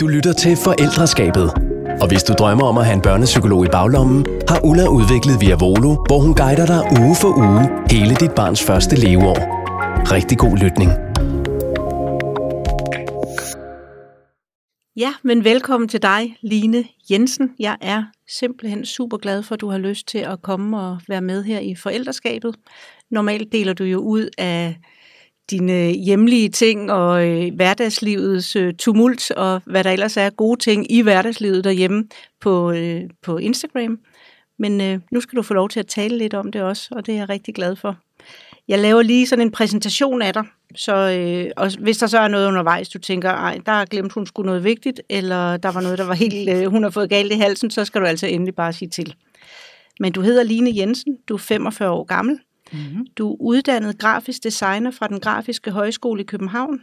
[0.00, 1.50] Du lytter til Forældreskabet.
[2.00, 5.54] Og hvis du drømmer om at have en børnepsykolog i baglommen, har Ulla udviklet Via
[5.54, 9.38] Volo, hvor hun guider dig uge for uge hele dit barns første leveår.
[10.12, 10.90] Rigtig god lytning.
[14.96, 17.50] Ja, men velkommen til dig, Line Jensen.
[17.58, 21.22] Jeg er simpelthen super glad for, at du har lyst til at komme og være
[21.22, 22.54] med her i forældreskabet.
[23.10, 24.76] Normalt deler du jo ud af
[25.50, 30.92] dine hjemlige ting og øh, hverdagslivets øh, tumult og hvad der ellers er gode ting
[30.92, 32.04] i hverdagslivet derhjemme
[32.40, 33.98] på, øh, på Instagram.
[34.58, 37.06] Men øh, nu skal du få lov til at tale lidt om det også, og
[37.06, 37.96] det er jeg rigtig glad for.
[38.68, 42.28] Jeg laver lige sådan en præsentation af dig, så, øh, og hvis der så er
[42.28, 45.98] noget undervejs, du tænker, ej, der glemt hun skulle noget vigtigt, eller der var noget,
[45.98, 48.54] der var helt, øh, hun har fået galt i halsen, så skal du altså endelig
[48.54, 49.14] bare sige til.
[50.00, 52.38] Men du hedder Line Jensen, du er 45 år gammel,
[52.72, 53.06] Mm-hmm.
[53.06, 56.80] Du er uddannet grafisk designer fra den grafiske højskole i København.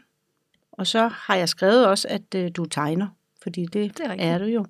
[0.72, 3.08] Og så har jeg skrevet også, at øh, du tegner,
[3.44, 4.66] fordi det, det er, er du jo.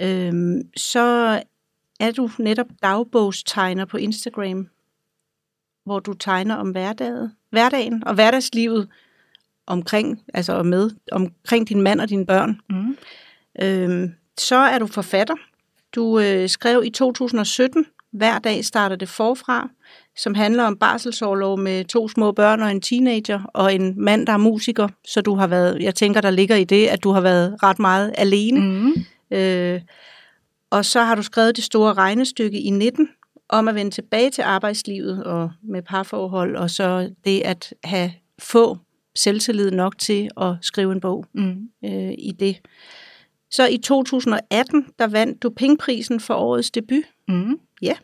[0.00, 1.42] Øhm, så
[2.00, 4.68] er du netop dagbogstegner på Instagram,
[5.84, 8.88] hvor du tegner om hverdagen, hverdagen og hverdagslivet
[9.66, 12.60] omkring, altså med, omkring din mand og dine børn.
[12.70, 12.96] Mm.
[13.62, 15.34] Øhm, så er du forfatter.
[15.94, 19.68] Du øh, skrev i 2017, hver dag starter det forfra,
[20.16, 24.32] som handler om barselsårlov med to små børn og en teenager og en mand, der
[24.32, 24.88] er musiker.
[25.04, 27.78] Så du har været, jeg tænker, der ligger i det, at du har været ret
[27.78, 28.60] meget alene.
[28.60, 28.94] Mm.
[29.30, 29.80] Øh,
[30.70, 33.08] og så har du skrevet det store regnestykke i 19
[33.48, 38.78] om at vende tilbage til arbejdslivet og med parforhold, og så det at have få
[39.16, 41.68] selvtillid nok til at skrive en bog mm.
[41.84, 42.60] øh, i det.
[43.50, 47.04] Så i 2018, der vandt du Pingprisen for årets debut.
[47.28, 47.58] Mm.
[47.82, 47.94] Ja.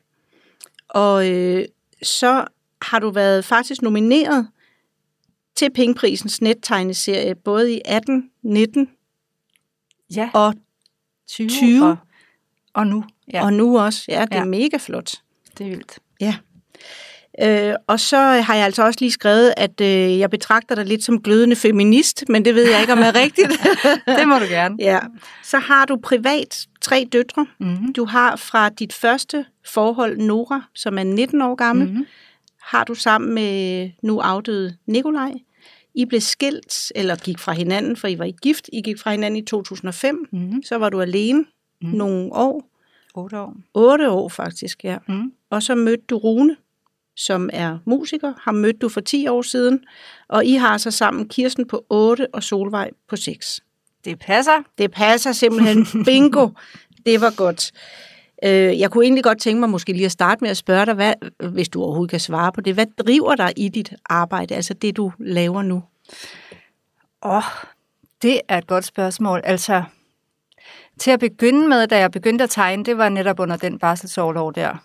[0.89, 1.65] Og øh,
[2.03, 2.45] så
[2.83, 4.49] har du været faktisk nomineret
[5.55, 8.89] til Pingprisens nettegneserie, både i 18, 19
[10.15, 10.31] ja.
[10.35, 10.55] og
[11.29, 11.49] 20.
[11.49, 11.85] 20.
[11.85, 11.97] Og,
[12.75, 13.05] og nu.
[13.33, 13.45] Ja.
[13.45, 14.05] Og nu også.
[14.09, 14.41] Ja, det ja.
[14.41, 15.13] er mega flot.
[15.59, 15.99] Det er vildt.
[16.21, 16.37] Ja.
[17.43, 21.05] Øh, og så har jeg altså også lige skrevet, at øh, jeg betragter dig lidt
[21.05, 23.49] som glødende feminist, men det ved jeg ikke, om er rigtigt.
[24.19, 24.77] det må du gerne.
[24.79, 24.99] Ja.
[25.43, 27.47] Så har du privat tre døtre.
[27.59, 27.93] Mm-hmm.
[27.93, 32.07] Du har fra dit første forhold Nora, som er 19 år gammel, mm-hmm.
[32.63, 35.33] har du sammen med nu afdøde Nikolaj.
[35.95, 38.71] I blev skilt, eller gik fra hinanden, for I var I gift.
[38.73, 40.29] I gik fra hinanden i 2005.
[40.33, 40.63] Mm-hmm.
[40.63, 41.99] Så var du alene mm-hmm.
[41.99, 42.71] nogle år.
[43.15, 43.57] Otte år.
[43.75, 44.99] Otte år faktisk, ja.
[45.09, 45.33] Mm.
[45.51, 46.57] Og så mødte du Rune,
[47.21, 48.33] som er musiker.
[48.41, 49.81] Ham mødte du for 10 år siden.
[50.29, 53.61] Og I har så sammen Kirsten på 8 og Solvej på 6.
[54.05, 54.63] Det passer.
[54.79, 56.05] Det passer simpelthen.
[56.05, 56.49] Bingo.
[57.07, 57.73] Det var godt.
[58.45, 60.95] Øh, jeg kunne egentlig godt tænke mig måske lige at starte med at spørge dig,
[60.95, 61.15] hvad,
[61.51, 62.75] hvis du overhovedet kan svare på det.
[62.75, 65.83] Hvad driver dig i dit arbejde, altså det du laver nu?
[67.23, 67.43] Åh, oh,
[68.23, 69.41] det er et godt spørgsmål.
[69.45, 69.83] Altså,
[70.99, 74.55] til at begynde med, da jeg begyndte at tegne, det var netop under den barselsårlov
[74.55, 74.77] der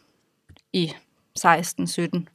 [0.74, 0.94] i
[1.40, 2.26] 16-17.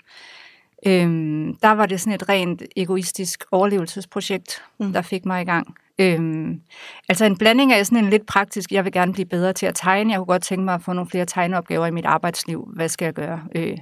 [0.86, 4.92] Øhm, der var det sådan et rent egoistisk overlevelsesprojekt, mm.
[4.92, 5.74] der fik mig i gang.
[5.98, 6.60] Øhm,
[7.08, 9.74] altså en blanding af sådan en lidt praktisk, jeg vil gerne blive bedre til at
[9.74, 12.88] tegne, jeg kunne godt tænke mig at få nogle flere tegneopgaver i mit arbejdsliv, hvad
[12.88, 13.42] skal jeg gøre?
[13.54, 13.78] Øh.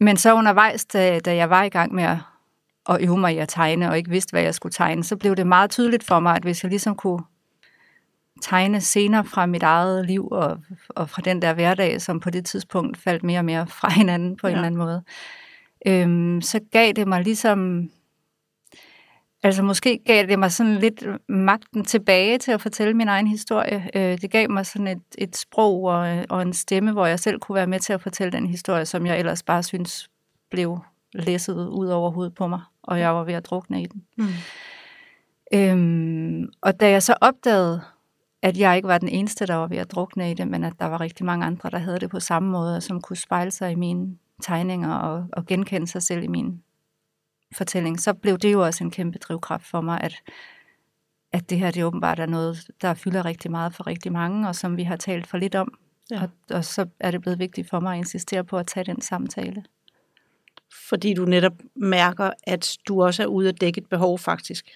[0.00, 2.16] Men så undervejs, da, da jeg var i gang med at,
[2.88, 5.36] at øve mig i at tegne, og ikke vidste, hvad jeg skulle tegne, så blev
[5.36, 7.20] det meget tydeligt for mig, at hvis jeg ligesom kunne
[8.42, 10.58] tegne scener fra mit eget liv og,
[10.88, 14.36] og fra den der hverdag, som på det tidspunkt faldt mere og mere fra hinanden
[14.36, 14.50] på ja.
[14.50, 15.02] en eller anden måde,
[15.86, 17.90] øhm, så gav det mig ligesom
[19.44, 23.90] Altså måske gav det mig sådan lidt magten tilbage til at fortælle min egen historie.
[23.94, 27.38] Øh, det gav mig sådan et, et sprog og, og en stemme, hvor jeg selv
[27.38, 30.08] kunne være med til at fortælle den historie, som jeg ellers bare synes
[30.50, 30.78] blev
[31.12, 34.02] læsset ud over hovedet på mig, og jeg var ved at drukne i den.
[34.16, 34.28] Mm.
[35.54, 37.80] Øhm, og da jeg så opdagede,
[38.42, 40.72] at jeg ikke var den eneste, der var ved at drukne i det, men at
[40.78, 43.72] der var rigtig mange andre, der havde det på samme måde, som kunne spejle sig
[43.72, 46.58] i mine tegninger og, og genkende sig selv i mine
[47.52, 50.14] fortælling, så blev det jo også en kæmpe drivkraft for mig, at,
[51.32, 54.56] at det her det åbenbart er noget, der fylder rigtig meget for rigtig mange, og
[54.56, 55.74] som vi har talt for lidt om.
[56.10, 56.22] Ja.
[56.22, 59.00] Og, og så er det blevet vigtigt for mig at insistere på at tage den
[59.00, 59.64] samtale.
[60.88, 64.66] Fordi du netop mærker, at du også er ude at dække et behov faktisk.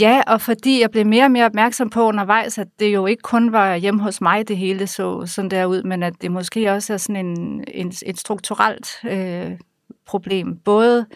[0.00, 3.22] Ja, og fordi jeg blev mere og mere opmærksom på undervejs, at det jo ikke
[3.22, 6.72] kun var hjemme hos mig, det hele så sådan der ud, men at det måske
[6.72, 9.58] også er sådan en, en, et strukturelt øh,
[10.06, 10.56] problem.
[10.56, 11.06] Både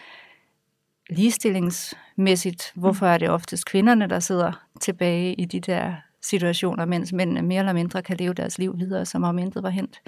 [1.09, 4.51] ligestillingsmæssigt, hvorfor er det oftest kvinderne, der sidder
[4.81, 9.05] tilbage i de der situationer, mens mændene mere eller mindre kan leve deres liv videre,
[9.05, 10.01] som om intet var hent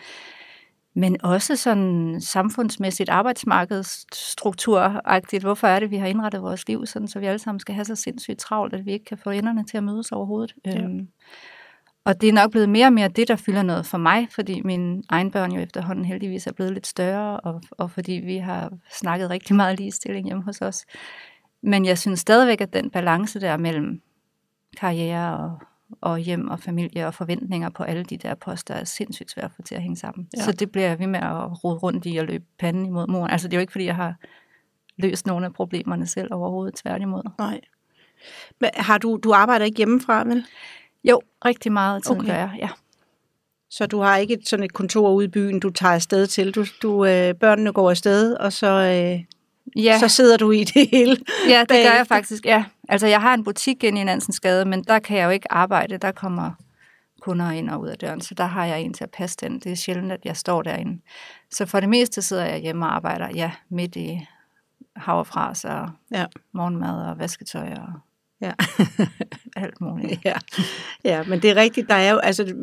[0.93, 5.43] men også sådan samfundsmæssigt arbejdsmarkedsstrukturagtigt.
[5.43, 7.85] Hvorfor er det, vi har indrettet vores liv sådan, så vi alle sammen skal have
[7.85, 10.55] så sindssygt travlt, at vi ikke kan få enderne til at mødes overhovedet.
[10.65, 10.81] Ja.
[10.81, 11.07] Øhm,
[12.05, 14.61] og det er nok blevet mere og mere det, der fylder noget for mig, fordi
[14.61, 18.71] mine egen børn jo efterhånden heldigvis er blevet lidt større, og, og fordi vi har
[18.91, 20.85] snakket rigtig meget ligestilling hjemme hos os.
[21.61, 24.01] Men jeg synes stadigvæk, at den balance der mellem
[24.77, 25.59] karriere og,
[26.01, 29.51] og hjem og familie og forventninger på alle de der poster er sindssygt svært at
[29.55, 30.27] få til at hænge sammen.
[30.37, 30.43] Ja.
[30.43, 33.31] Så det bliver jeg ved med at rode rundt i og løbe panden imod moren.
[33.31, 34.15] Altså det er jo ikke, fordi jeg har
[34.97, 37.23] løst nogle af problemerne selv overhovedet, tværtimod.
[37.37, 37.61] Nej.
[38.59, 40.45] Men har du, du arbejder ikke hjemmefra, vel?
[41.03, 42.29] Jo, rigtig meget af tiden okay.
[42.29, 42.69] gør jeg, ja.
[43.69, 46.51] Så du har ikke sådan et kontor ude i byen, du tager afsted til?
[46.51, 49.23] Du, du øh, børnene går afsted, og så, øh,
[49.75, 49.99] ja.
[49.99, 51.17] så sidder du i det hele?
[51.47, 51.91] Ja, det bagefter.
[51.91, 52.63] gør jeg faktisk, ja.
[52.89, 55.51] Altså, jeg har en butik inde i Nansens Gade, men der kan jeg jo ikke
[55.51, 55.97] arbejde.
[55.97, 56.51] Der kommer
[57.21, 59.59] kunder ind og ud af døren, så der har jeg en til at passe den.
[59.59, 61.01] Det er sjældent, at jeg står derinde.
[61.51, 64.27] Så for det meste sidder jeg hjemme og arbejder, ja, midt i
[64.95, 66.25] havrefras og ja.
[66.53, 67.93] morgenmad og vasketøj og
[68.41, 68.51] Ja.
[69.63, 70.25] Alt muligt.
[70.25, 70.33] Ja.
[71.03, 71.89] ja, men det er rigtigt.
[71.89, 72.53] Der er jo, altså,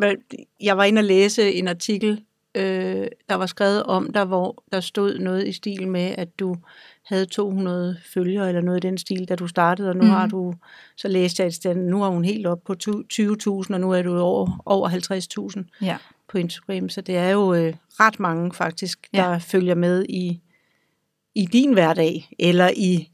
[0.61, 2.25] jeg var inde og læse en artikel,
[2.55, 6.57] øh, der var skrevet om der hvor der stod noget i stil med, at du
[7.07, 10.11] havde 200 følgere eller noget i den stil, da du startede, og nu mm.
[10.11, 10.55] har du,
[10.97, 14.03] så læste jeg et sted, nu er hun helt op på 20.000, og nu er
[14.03, 14.89] du over, over
[15.57, 15.97] 50.000 ja.
[16.29, 19.37] på Instagram, så det er jo øh, ret mange faktisk, der ja.
[19.37, 20.41] følger med i,
[21.35, 23.11] i din hverdag, eller i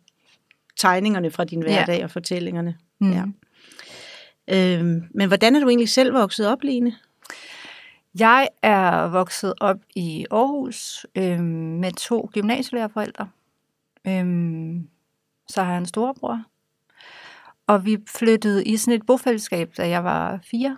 [0.76, 2.04] tegningerne fra din hverdag ja.
[2.04, 2.76] og fortællingerne.
[3.00, 3.12] Mm.
[3.12, 3.24] Ja.
[4.48, 6.94] Øhm, men hvordan er du egentlig selv vokset op, Line?
[8.18, 11.44] Jeg er vokset op i Aarhus øhm,
[11.80, 13.28] med to gymnasielærerforældre.
[14.06, 14.88] Øhm,
[15.48, 16.44] så har jeg en storebror.
[17.66, 20.76] Og vi flyttede i sådan et bofællesskab, da jeg var fire.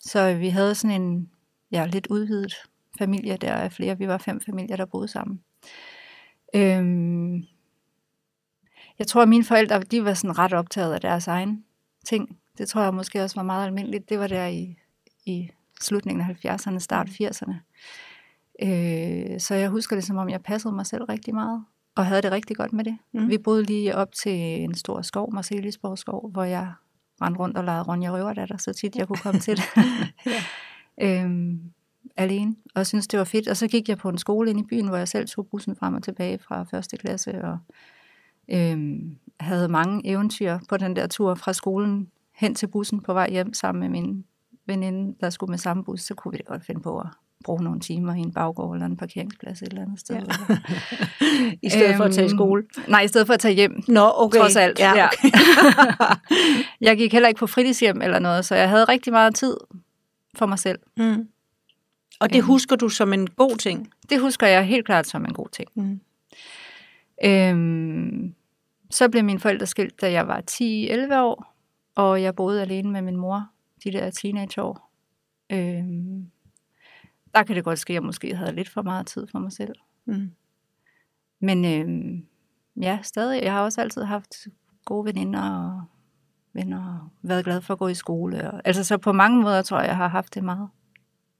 [0.00, 1.30] Så vi havde sådan en
[1.72, 2.54] ja, lidt udvidet
[2.98, 3.98] familie der er flere.
[3.98, 5.40] Vi var fem familier, der boede sammen.
[6.54, 7.44] Øhm,
[8.98, 11.64] jeg tror, at mine forældre, de var sådan ret optaget af deres egen
[12.04, 12.38] ting.
[12.58, 14.08] Det tror jeg måske også var meget almindeligt.
[14.08, 14.76] Det var der i,
[15.24, 15.50] i
[15.84, 17.54] slutningen af 70'erne, start 80'erne.
[18.62, 22.22] Øh, så jeg husker det, som om jeg passede mig selv rigtig meget, og havde
[22.22, 22.98] det rigtig godt med det.
[23.12, 23.28] Mm.
[23.28, 24.32] Vi boede lige op til
[24.62, 26.72] en stor skov, Marcelisborg skov, hvor jeg
[27.22, 29.64] rendte rundt og legede Ronja Røverdatter, så tit jeg kunne komme til det.
[30.26, 31.22] ja.
[31.22, 31.60] øhm,
[32.16, 33.48] alene, og synes det var fedt.
[33.48, 35.76] Og så gik jeg på en skole ind i byen, hvor jeg selv tog bussen
[35.76, 37.58] frem og tilbage fra første klasse, og
[38.48, 43.30] øhm, havde mange eventyr på den der tur fra skolen hen til bussen på vej
[43.30, 44.24] hjem sammen med min
[44.70, 47.06] veninde, der skulle med samme bus, så kunne vi da godt finde på at
[47.44, 50.16] bruge nogle timer i en baggård eller en parkeringsplads et eller andet sted.
[50.16, 50.22] Ja.
[51.66, 52.64] I stedet øhm, for at tage i øhm, skole?
[52.88, 53.82] Nej, i stedet for at tage hjem.
[53.88, 54.38] Nå, okay.
[54.38, 54.78] Trods alt.
[54.78, 55.06] Ja, okay.
[55.24, 55.36] ja.
[56.88, 59.56] jeg gik heller ikke på fritidshjem eller noget, så jeg havde rigtig meget tid
[60.34, 60.78] for mig selv.
[60.96, 61.28] Mm.
[62.20, 62.46] Og det øhm.
[62.46, 63.90] husker du som en god ting?
[64.10, 65.68] Det husker jeg helt klart som en god ting.
[65.74, 66.00] Mm.
[67.24, 68.34] Øhm,
[68.90, 71.54] så blev mine forældre skilt, da jeg var 10-11 år,
[71.94, 73.48] og jeg boede alene med min mor
[73.84, 74.90] de der teenageår.
[75.52, 76.30] Øhm,
[77.34, 79.52] der kan det godt ske, at jeg måske havde lidt for meget tid for mig
[79.52, 79.74] selv.
[80.04, 80.30] Mm.
[81.40, 82.26] Men øhm,
[82.82, 83.42] ja, stadig.
[83.42, 84.48] Jeg har også altid haft
[84.84, 85.82] gode veninder og
[86.52, 88.50] venner og været glad for at gå i skole.
[88.50, 90.68] Og, altså så på mange måder tror jeg, jeg har haft det meget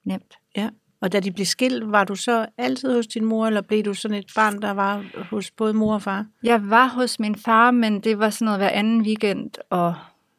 [0.04, 0.38] nemt.
[0.56, 0.70] Ja.
[1.00, 3.94] Og da de blev skilt, var du så altid hos din mor, eller blev du
[3.94, 6.26] sådan et barn, der var hos både mor og far?
[6.42, 9.94] Jeg var hos min far, men det var sådan noget hver anden weekend og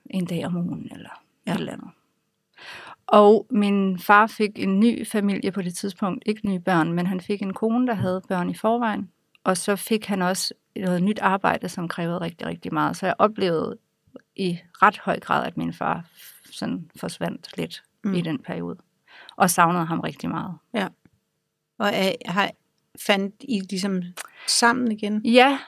[0.10, 1.54] en dag om ugen, eller ja.
[1.54, 1.90] et eller andet.
[3.08, 7.22] Og min far fik en ny familie på det tidspunkt, ikke nye børn, men han
[7.22, 9.12] fik en kone, der havde børn i forvejen.
[9.44, 12.98] Og så fik han også noget nyt arbejde, som krævede rigtig, rigtig meget.
[12.98, 13.78] Så jeg oplevede
[14.36, 16.06] i ret høj grad, at min far
[16.52, 18.14] sådan forsvandt lidt mm.
[18.14, 18.78] i den periode
[19.36, 20.58] og savnede ham rigtig meget.
[20.74, 20.88] Ja.
[21.78, 22.52] Og er, har,
[23.00, 24.02] fandt I ligesom
[24.48, 25.26] sammen igen?
[25.26, 25.60] Ja,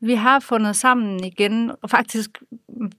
[0.00, 2.42] vi har fundet sammen igen, og faktisk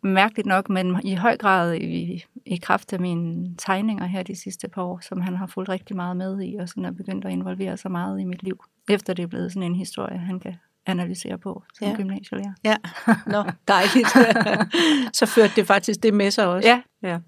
[0.04, 4.68] mærkeligt nok, men i høj grad i, i kraft af mine tegninger her de sidste
[4.68, 7.32] par år, som han har fulgt rigtig meget med i, og sådan er begyndt at
[7.32, 10.56] involvere sig meget i mit liv, efter det er blevet sådan en historie, han kan
[10.86, 11.96] analysere på som ja.
[11.96, 12.54] gymnasielærer.
[12.64, 12.76] Ja,
[13.34, 14.08] nå, dejligt.
[15.18, 16.68] så førte det faktisk det med sig også.
[16.68, 16.82] Ja.
[17.04, 17.20] ja.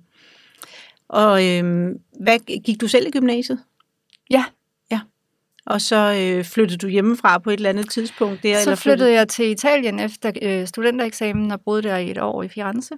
[1.10, 3.60] Og øhm, hvad, gik du selv i gymnasiet?
[4.30, 4.46] Ja.
[5.70, 8.56] Og så øh, flyttede du hjemmefra på et eller andet tidspunkt der?
[8.56, 12.18] Så eller flyttede, flyttede jeg til Italien efter øh, studentereksamen og boede der i et
[12.18, 12.94] år i Firenze.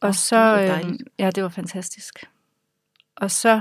[0.00, 2.24] Og oh, så, øh, ja, det var fantastisk.
[3.16, 3.60] Og så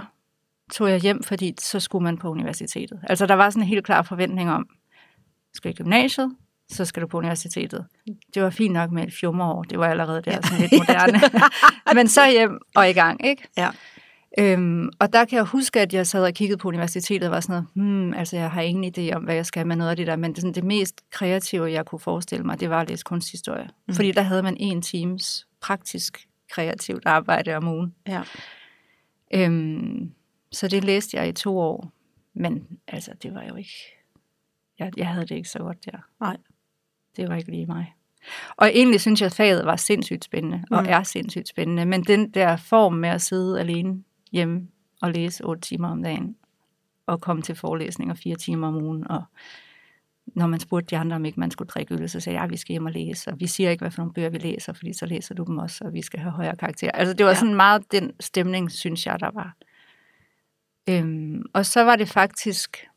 [0.72, 3.00] tog jeg hjem, fordi så skulle man på universitetet.
[3.04, 4.68] Altså der var sådan en helt klar forventning om,
[5.54, 6.36] skal i gymnasiet,
[6.70, 7.86] så skal du på universitetet.
[8.34, 10.42] Det var fint nok med et fjummerår, det var allerede der ja.
[10.42, 11.22] sådan lidt moderne.
[11.96, 13.48] Men så hjem og i gang, ikke?
[13.58, 13.70] Ja.
[14.40, 17.40] Øhm, og der kan jeg huske, at jeg sad og kiggede på universitetet og var
[17.40, 19.96] sådan noget, hmm, altså jeg har ingen idé om, hvad jeg skal med noget af
[19.96, 22.90] det der, men det, sådan, det mest kreative, jeg kunne forestille mig, det var at
[22.90, 23.70] læse kunsthistorie.
[23.88, 23.94] Mm.
[23.94, 27.96] Fordi der havde man en times praktisk kreativt arbejde om ugen.
[28.08, 28.22] Ja.
[29.34, 30.12] Øhm,
[30.52, 31.92] så det læste jeg i to år,
[32.34, 33.74] men altså, det var jo ikke,
[34.80, 35.98] jeg, jeg havde det ikke så godt der.
[36.20, 36.38] Nej.
[37.18, 37.94] Det var ikke lige mig.
[38.58, 40.90] Og egentlig synes jeg, at faget var sindssygt spændende, og Mm.
[40.90, 41.86] er sindssygt spændende.
[41.86, 44.04] Men den der form med at sidde alene
[44.38, 44.68] hjemme
[45.02, 46.36] og læse otte timer om dagen,
[47.06, 49.24] og komme til forelæsninger fire timer om ugen, og
[50.26, 52.50] når man spurgte de andre, om ikke man skulle drikke øl, så sagde jeg, at
[52.52, 54.74] vi skal hjem og læse, og vi siger ikke, hvad for nogle bøger vi læser,
[54.74, 56.92] fordi så læser du dem også, og vi skal have højere karakter.
[56.92, 57.36] Altså det var Ja.
[57.38, 59.56] sådan meget den stemning, synes jeg, der var.
[60.90, 62.88] Øhm, og så var det faktisk,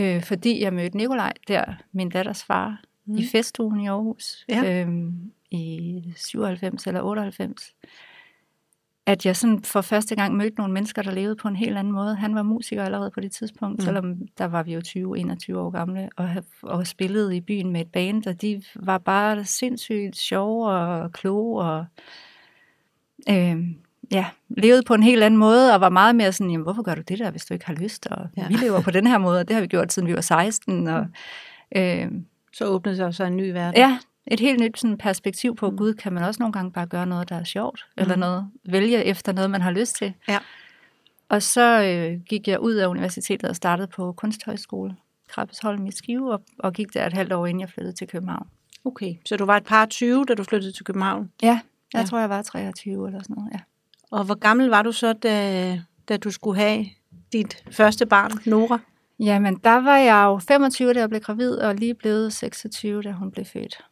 [0.00, 3.16] øh, fordi jeg mødte Nikolaj der, min datters far, mm.
[3.16, 4.82] i festugen i Aarhus, Ja.
[4.82, 7.74] øhm, i 97 eller 98,
[9.10, 11.92] at jeg sådan for første gang mødte nogle mennesker, der levede på en helt anden
[11.92, 12.14] måde.
[12.16, 13.84] Han var musiker allerede på det tidspunkt, Mm.
[13.84, 16.28] selvom der var vi jo 20-21 år gamle, og,
[16.62, 21.62] og spillede i byen med et band, og de var bare sindssygt sjove og kloge,
[21.64, 21.84] og
[23.30, 23.56] øh,
[24.12, 26.94] ja, levede på en helt anden måde, og var meget mere sådan, jamen, hvorfor gør
[26.94, 28.06] du det der, hvis du ikke har lyst?
[28.06, 28.48] Og ja.
[28.48, 30.86] vi lever på den her måde, og det har vi gjort, siden vi var 16,
[30.88, 31.06] og
[31.76, 32.06] øh,
[32.52, 33.76] Så åbnede sig så en ny verden.
[33.80, 35.76] Ja, et helt nyt sådan, perspektiv på, Mm.
[35.76, 38.00] Gud, kan man også nogle gange bare gøre noget, der er sjovt, Mm.
[38.02, 40.14] eller noget, vælge efter noget, man har lyst til.
[40.28, 40.38] Ja.
[41.28, 44.96] Og så øh, gik jeg ud af universitetet og startede på Kunsthøjskole,
[45.28, 48.46] Krabbesholm i Skive, og, og gik der et halvt år, inden jeg flyttede til København.
[48.84, 51.30] Okay, så du var et par 20, da du flyttede til København.
[51.42, 51.60] Ja,
[51.92, 52.04] jeg ja.
[52.06, 53.58] tror, jeg var 23 eller sådan noget, ja.
[54.10, 56.86] Og hvor gammel var du så, da, da du skulle have
[57.32, 58.78] dit første barn, Nora?
[59.18, 63.12] Jamen, der var jeg jo 25, da jeg blev gravid, og lige blevet 26, da
[63.12, 63.84] hun blev født.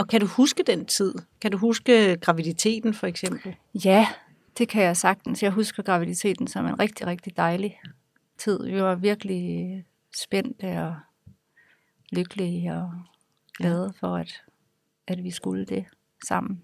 [0.00, 1.14] Og kan du huske den tid?
[1.40, 3.56] Kan du huske graviditeten for eksempel?
[3.84, 4.06] Ja,
[4.58, 5.42] det kan jeg sagtens.
[5.42, 7.80] Jeg husker graviditeten som en rigtig, rigtig dejlig
[8.38, 8.64] tid.
[8.66, 9.84] Vi var virkelig
[10.16, 10.96] spændte og
[12.12, 12.92] lykkelige og
[13.58, 14.42] glade for, at,
[15.06, 15.84] at vi skulle det
[16.28, 16.62] sammen.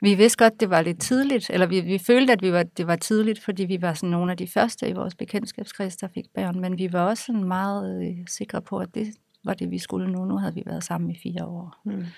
[0.00, 2.86] Vi vidste godt, det var lidt tidligt, eller vi, vi følte, at vi var, det
[2.86, 6.24] var tidligt, fordi vi var sådan nogle af de første i vores bekendtskabskreds, der fik
[6.34, 9.78] børn, men vi var også sådan meget øh, sikre på, at det var det, vi
[9.78, 10.24] skulle nu.
[10.24, 11.80] Nu havde vi været sammen i fire år.
[11.84, 11.94] Hmm.
[11.94, 12.12] Haft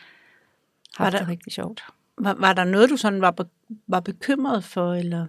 [0.98, 1.84] Var der- det rigtig sjovt.
[2.18, 3.44] Var, var der noget, du sådan var, be,
[3.86, 5.26] var bekymret for, eller,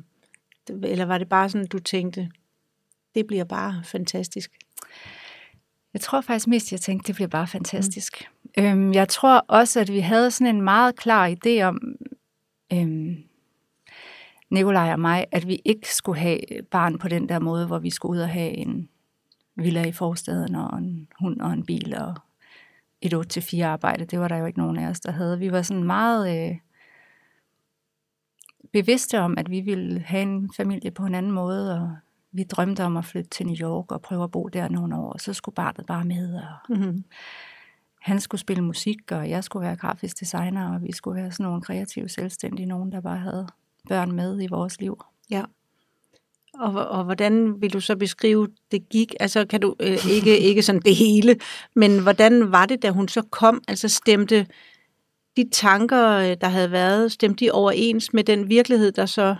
[0.83, 2.29] eller var det bare sådan, du tænkte,
[3.15, 4.51] det bliver bare fantastisk?
[5.93, 8.29] Jeg tror faktisk mest, jeg tænkte, det bliver bare fantastisk.
[8.57, 8.63] Mm.
[8.63, 11.79] Øhm, jeg tror også, at vi havde sådan en meget klar idé om,
[12.73, 13.23] øhm,
[14.49, 16.39] Nikolaj og mig, at vi ikke skulle have
[16.71, 18.89] barn på den der måde, hvor vi skulle ud og have en
[19.57, 22.15] villa i forstaden og en hund og en bil og
[23.01, 24.05] et 8-4 arbejde.
[24.05, 25.39] Det var der jo ikke nogen af os, der havde.
[25.39, 26.57] Vi var sådan meget øh,
[28.73, 31.95] bevidste om, at vi ville have en familie på en anden måde, og
[32.31, 35.13] vi drømte om at flytte til New York og prøve at bo der nogle år,
[35.13, 37.03] og så skulle barnet bare med, og Mm-hmm.
[38.01, 41.43] han skulle spille musik, og jeg skulle være grafisk designer, og vi skulle være sådan
[41.43, 43.47] nogle kreative, selvstændige, nogen, der bare havde
[43.89, 45.03] børn med i vores liv.
[45.29, 45.43] Ja.
[46.59, 49.13] Og, og hvordan vil du så beskrive, det gik?
[49.19, 51.39] Altså kan du øh, ikke, ikke sådan det hele,
[51.75, 53.61] men hvordan var det, da hun så kom?
[53.67, 54.47] Altså stemte
[55.37, 59.35] de tanker, øh, der havde været, stemte de overens med den virkelighed, der så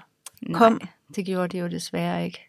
[0.54, 0.72] kom?
[0.72, 2.40] Nej, det gjorde det jo desværre ikke.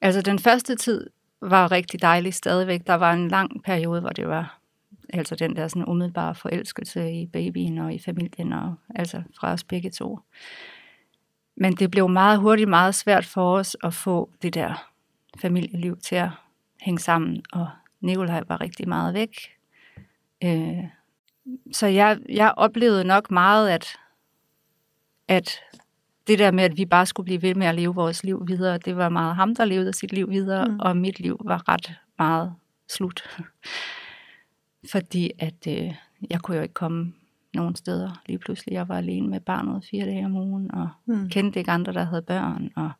[0.00, 1.10] Altså den første tid
[1.40, 2.86] var rigtig dejlig stadigvæk.
[2.86, 4.58] Der var en lang periode, hvor det var
[5.12, 9.64] altså den der sådan umiddelbare forelskelse i babyen og i familien, og altså fra os
[9.64, 10.18] begge to.
[11.62, 14.90] Men det blev meget hurtigt meget svært for os at få det der
[15.38, 16.28] familieliv til at
[16.80, 17.68] hænge sammen, og
[18.00, 19.36] Nikolaj var rigtig meget væk.
[20.44, 20.84] Øh,
[21.72, 23.86] så jeg, jeg oplevede nok meget, at,
[25.28, 25.60] at
[26.26, 28.78] det der med, at vi bare skulle blive ved med at leve vores liv videre,
[28.78, 30.80] det var meget ham, der levede sit liv videre, Mm.
[30.80, 32.54] og mit liv var ret meget
[32.88, 33.22] slut.
[34.92, 35.94] Fordi at øh,
[36.30, 37.12] jeg kunne jo ikke komme
[37.54, 38.72] nogen steder lige pludselig.
[38.72, 41.28] Jeg var alene med barnet fire dage om ugen, og Mm.
[41.28, 42.70] kendte ikke andre, der havde børn.
[42.76, 42.90] Og,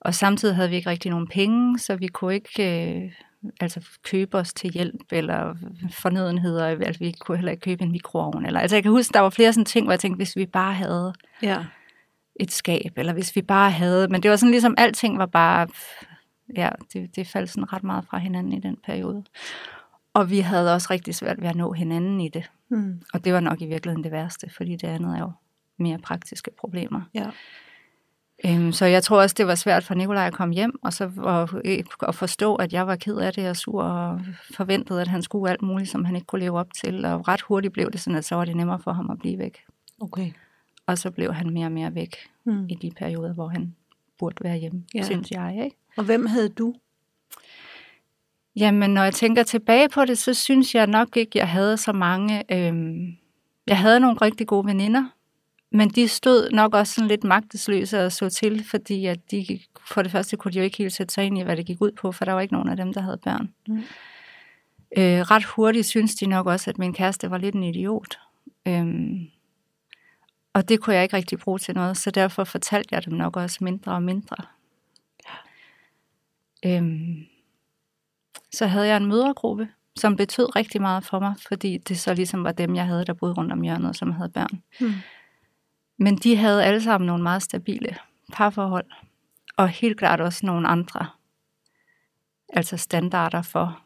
[0.00, 3.12] og samtidig havde vi ikke rigtig nogen penge, så vi kunne ikke øh,
[3.60, 5.54] altså købe os til hjælp, eller
[5.92, 6.66] fornødenheder.
[6.66, 8.46] Altså, vi kunne heller ikke købe en mikroovn.
[8.46, 10.46] Eller, altså, jeg kan huske, der var flere sådan ting, hvor jeg tænkte, hvis vi
[10.46, 11.64] bare havde Ja.
[12.40, 14.08] et skab, eller hvis vi bare havde...
[14.08, 15.68] Men det var sådan ligesom, alting var bare...
[16.56, 19.24] Ja, det, det faldt sådan ret meget fra hinanden i den periode.
[20.14, 22.50] Og vi havde også rigtig svært ved at nå hinanden i det.
[22.68, 23.02] Mm.
[23.14, 25.32] Og det var nok i virkeligheden det værste, fordi det andet er jo
[25.76, 27.00] mere praktiske problemer.
[27.14, 27.30] Ja.
[28.46, 31.04] Øhm, så jeg tror også, det var svært for Nikolaj at komme hjem, og så
[31.64, 34.20] at, at forstå, at jeg var ked af det og sur, og
[34.54, 37.04] forventede, at han skulle alt muligt, som han ikke kunne leve op til.
[37.04, 39.38] Og ret hurtigt blev det sådan, at så var det nemmere for ham at blive
[39.38, 39.58] væk.
[40.00, 40.30] Okay.
[40.86, 42.66] Og så blev han mere og mere væk Mm.
[42.68, 43.74] i de perioder, hvor han
[44.18, 45.02] burde være hjemme, ja.
[45.02, 45.60] synes jeg.
[45.64, 45.76] Ikke?
[45.96, 46.74] Og hvem havde du?
[48.56, 51.92] Jamen, når jeg tænker tilbage på det, så synes jeg nok ikke, jeg havde så
[51.92, 52.52] mange...
[52.52, 53.16] Øhm,
[53.66, 55.04] jeg havde nogle rigtig gode veninder,
[55.70, 60.02] men de stod nok også sådan lidt magtesløse og så til, fordi at de, for
[60.02, 61.92] det første kunne de jo ikke helt sætte sig ind i, hvad det gik ud
[61.92, 63.52] på, for der var ikke nogen af dem, der havde børn.
[63.68, 63.78] Mm.
[64.96, 68.18] Øh, ret hurtigt synes de nok også, at min kæreste var lidt en idiot.
[68.68, 69.30] Øhm,
[70.52, 73.36] og det kunne jeg ikke rigtig bruge til noget, så derfor fortalte jeg dem nok
[73.36, 74.36] også mindre og mindre.
[76.64, 77.26] Øhm,
[78.54, 82.44] så havde jeg en mødergruppe, som betød rigtig meget for mig, fordi det så ligesom
[82.44, 84.62] var dem, jeg havde, der boede rundt om hjørnet, som havde børn.
[84.80, 84.92] Mm.
[85.98, 87.96] Men de havde alle sammen nogle meget stabile
[88.32, 88.86] parforhold,
[89.56, 91.06] og helt klart også nogle andre,
[92.48, 93.80] altså standarder for,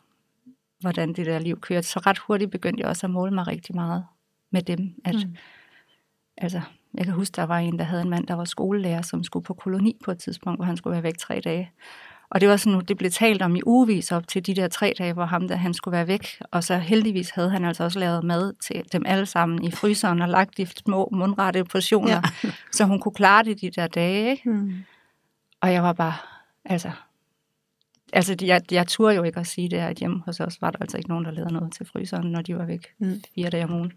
[0.80, 1.86] hvordan det der liv kørte.
[1.86, 4.04] Så ret hurtigt begyndte jeg også at måle mig rigtig meget
[4.50, 4.94] med dem.
[5.04, 5.36] At, Mm.
[6.36, 6.60] Altså,
[6.94, 9.44] jeg kan huske, der var en, der havde en mand, der var skolelærer, som skulle
[9.44, 11.72] på koloni på et tidspunkt, hvor han skulle være væk tre dage.
[12.30, 14.94] Og det var sådan, det blev talt om i ugevis op til de der tre
[14.98, 16.26] dage, hvor ham der, han skulle være væk.
[16.50, 20.22] Og så heldigvis havde han altså også lavet mad til dem alle sammen i fryseren
[20.22, 22.10] og lagt de små mundrette portioner,
[22.44, 22.50] Ja.
[22.72, 24.30] så hun kunne klare det de der dage.
[24.30, 24.50] Ikke?
[24.50, 24.72] Mm.
[25.60, 26.14] Og jeg var bare,
[26.64, 26.90] altså,
[28.12, 30.78] altså jeg, jeg turde jo ikke at sige det, at hjemme hos os var der
[30.80, 33.20] altså ikke nogen, der lavede noget til fryseren, når de var væk Mm.
[33.34, 33.92] fire dage om ugen.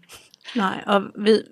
[0.56, 1.44] Nej, og ved,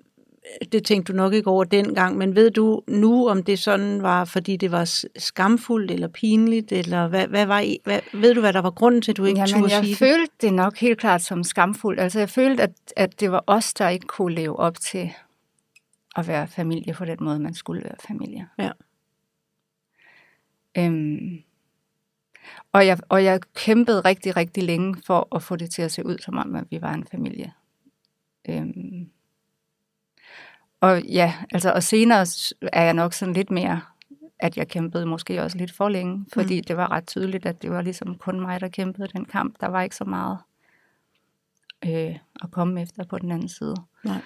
[0.71, 4.25] det tænkte du nok ikke over dengang, men ved du nu, om det sådan var,
[4.25, 8.53] fordi det var skamfuldt eller pinligt, eller hvad, hvad var I, hvad, ved du, hvad
[8.53, 9.97] der var grunden til, at du ikke Jamen, turde jeg sige det?
[9.97, 11.99] følte det nok helt klart som skamfuldt.
[11.99, 15.13] Altså, jeg følte, at, at det var os, der ikke kunne leve op til
[16.15, 18.47] at være familie på den måde, man skulle være familie.
[18.59, 18.71] Ja.
[20.77, 21.43] Øhm,
[22.71, 26.05] og, jeg, og jeg kæmpede rigtig, rigtig længe for at få det til at se
[26.05, 27.53] ud, som om, at vi var en familie.
[28.49, 29.09] Øhm,
[30.83, 32.25] og ja, altså, og senere
[32.61, 33.81] er jeg nok sådan lidt mere,
[34.39, 36.63] at jeg kæmpede måske også lidt for længe, fordi mm.
[36.63, 39.55] det var ret tydeligt, at det var ligesom kun mig, der kæmpede den kamp.
[39.59, 40.37] Der var ikke så meget
[41.85, 43.75] øh, at komme efter på den anden side.
[44.03, 44.21] Nej.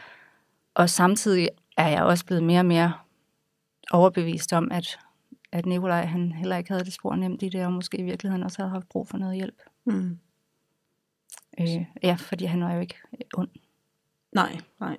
[0.73, 2.93] Og samtidig er jeg også blevet mere og mere
[3.91, 4.99] overbevist om, at,
[5.51, 8.43] at Nikolaj han heller ikke havde det spor nemt i det, og måske i virkeligheden
[8.43, 9.61] også havde haft brug for noget hjælp.
[9.85, 10.19] Mm.
[11.59, 12.95] Øh, ja, fordi han var jo ikke
[13.33, 13.49] ond.
[14.31, 14.97] Nej, nej.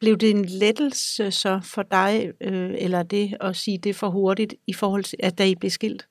[0.00, 4.54] Blev det en lettelse så for dig, øh, eller det at sige det for hurtigt,
[4.66, 6.06] i forhold til, at da I blev skilt?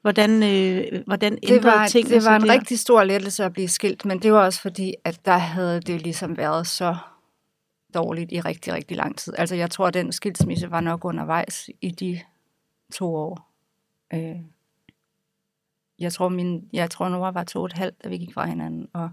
[0.00, 2.52] Hvordan, øh, hvordan ændrede Det var, tingene det var en der?
[2.52, 6.02] rigtig stor lettelse at blive skilt, men det var også fordi, at der havde det
[6.02, 6.96] ligesom været så
[7.94, 9.34] dårligt i rigtig, rigtig lang tid.
[9.38, 12.20] Altså jeg tror, at den skilsmisse var nok undervejs i de
[12.92, 13.52] to år.
[14.14, 14.36] Øh,
[15.98, 18.46] jeg tror, min, jeg tror, Nora var to og et halvt, da vi gik fra
[18.46, 19.10] hinanden, og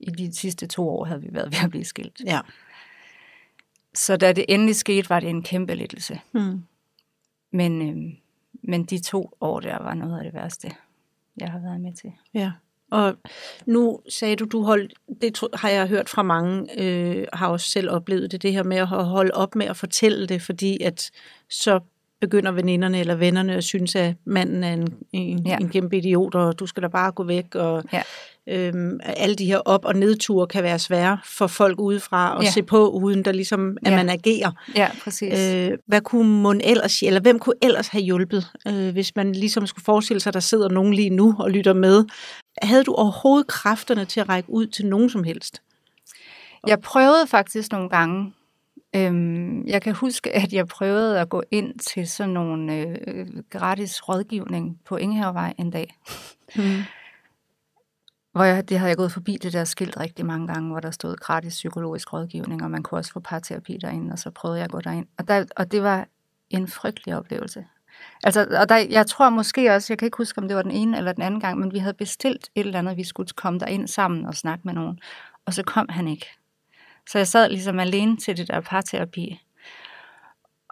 [0.00, 2.20] i de sidste to år havde vi været ved at blive skilt.
[2.26, 2.40] Ja.
[3.96, 6.20] Så da det endelig skete, var det en kæmpe lettelse.
[6.32, 6.62] Mm.
[7.52, 8.12] Men, øh,
[8.62, 10.70] men de to år der var noget af det værste,
[11.40, 12.12] jeg har været med til.
[12.34, 12.52] Ja,
[12.90, 13.16] og
[13.66, 17.68] nu sagde du, du holdt, det tro- har jeg hørt fra mange, øh, har også
[17.68, 21.10] selv oplevet det, det her med at holde op med at fortælle det, fordi at
[21.50, 21.80] så
[22.20, 25.50] begynder veninderne eller vennerne at synes, at manden er en, en, ja.
[25.50, 25.56] Ja.
[25.56, 28.02] en kæmpe idiot, og du skal da bare gå væk, og Ja.
[28.48, 32.50] Øhm, alle de her op- og nedture kan være svære for folk udefra at ja.
[32.50, 33.96] Se på, uden der ligesom, at ja.
[33.96, 34.50] Man agerer.
[34.76, 35.54] Ja, præcis.
[35.54, 39.66] Øh, hvad kunne man ellers, eller hvem kunne ellers have hjulpet, øh, hvis man ligesom
[39.66, 42.04] skulle forestille sig, at der sidder nogen lige nu og lytter med?
[42.62, 45.62] Havde du overhovedet kræfterne til at række ud til nogen som helst?
[46.66, 48.32] jeg prøvede faktisk nogle gange.
[48.96, 54.08] Øhm, jeg kan huske, at jeg prøvede at gå ind til sådan nogle øh, gratis
[54.08, 55.96] rådgivning på Ingehavevej en dag.
[56.56, 56.62] Mm.
[58.36, 60.90] Hvor jeg, det havde jeg gået forbi det der skilt rigtig mange gange, hvor der
[60.90, 64.64] stod gratis psykologisk rådgivning, og man kunne også få parterapi derinde, og så prøvede jeg
[64.64, 65.06] at gå derind.
[65.18, 66.08] Og, der, og det var
[66.50, 67.66] en frygtelig oplevelse.
[68.24, 70.70] Altså, og der, jeg tror måske også, jeg kan ikke huske, om det var den
[70.70, 73.60] ene eller den anden gang, men vi havde bestilt et eller andet, vi skulle komme
[73.60, 74.98] derind sammen og snakke med nogen,
[75.46, 76.26] og så kom han ikke.
[77.08, 79.45] Så jeg sad ligesom alene til det der parterapi.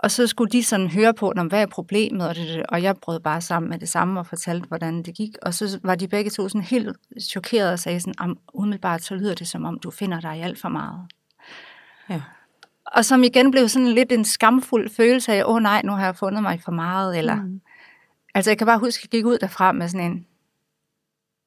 [0.04, 2.96] Og så skulle de sådan høre på, "Nå, hvad er problemet, og, det, og jeg
[2.96, 5.30] brød bare sammen med det samme og fortalte, hvordan det gik.
[5.42, 9.14] Og så var de begge to sådan helt chokerede og sagde sådan, "Am, umiddelbart så
[9.14, 11.06] lyder det som om, du finder dig i alt for meget.
[12.10, 12.22] Ja.
[12.86, 16.04] Og som igen blev sådan lidt en skamfuld følelse af, åh oh, nej, nu har
[16.04, 17.34] jeg fundet mig for meget, eller...
[17.34, 17.60] Mm.
[18.34, 20.26] Altså jeg kan bare huske, at jeg gik ud derfra med sådan en,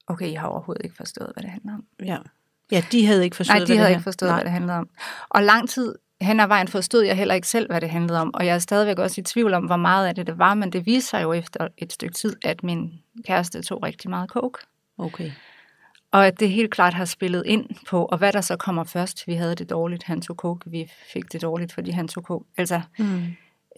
[0.07, 1.83] okay, jeg har overhovedet ikke forstået, hvad det handler om.
[2.05, 2.17] Ja.
[2.71, 4.37] ja, de havde ikke forstået, Nej, de hvad havde det ikke forstået, Nej.
[4.37, 4.89] hvad det handlede om.
[5.29, 8.31] Og lang tid hen ad vejen forstod jeg heller ikke selv, hvad det handlede om.
[8.33, 10.71] Og jeg er stadigvæk også i tvivl om, hvor meget af det det var, men
[10.73, 12.93] det viste sig jo efter et stykke tid, at min
[13.27, 14.59] kæreste tog rigtig meget coke.
[14.97, 15.31] Okay.
[16.11, 19.27] Og at det helt klart har spillet ind på, og hvad der så kommer først.
[19.27, 20.69] Vi havde det dårligt, han tog coke.
[20.71, 22.45] Vi fik det dårligt, fordi han tog coke.
[22.57, 23.21] Altså, Mm.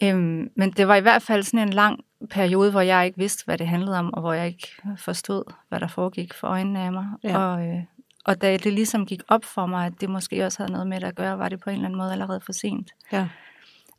[0.02, 2.00] øhm, men det var i hvert fald sådan en lang
[2.30, 5.80] periode, hvor jeg ikke vidste, hvad det handlede om, og hvor jeg ikke forstod, hvad
[5.80, 7.06] der foregik for øjnene af mig.
[7.24, 7.38] Ja.
[7.38, 7.82] Og, øh,
[8.30, 11.00] og da det ligesom gik op for mig, at det måske også havde noget med
[11.00, 12.90] det at gøre, var det på en eller anden måde allerede for sent.
[13.12, 13.28] Ja.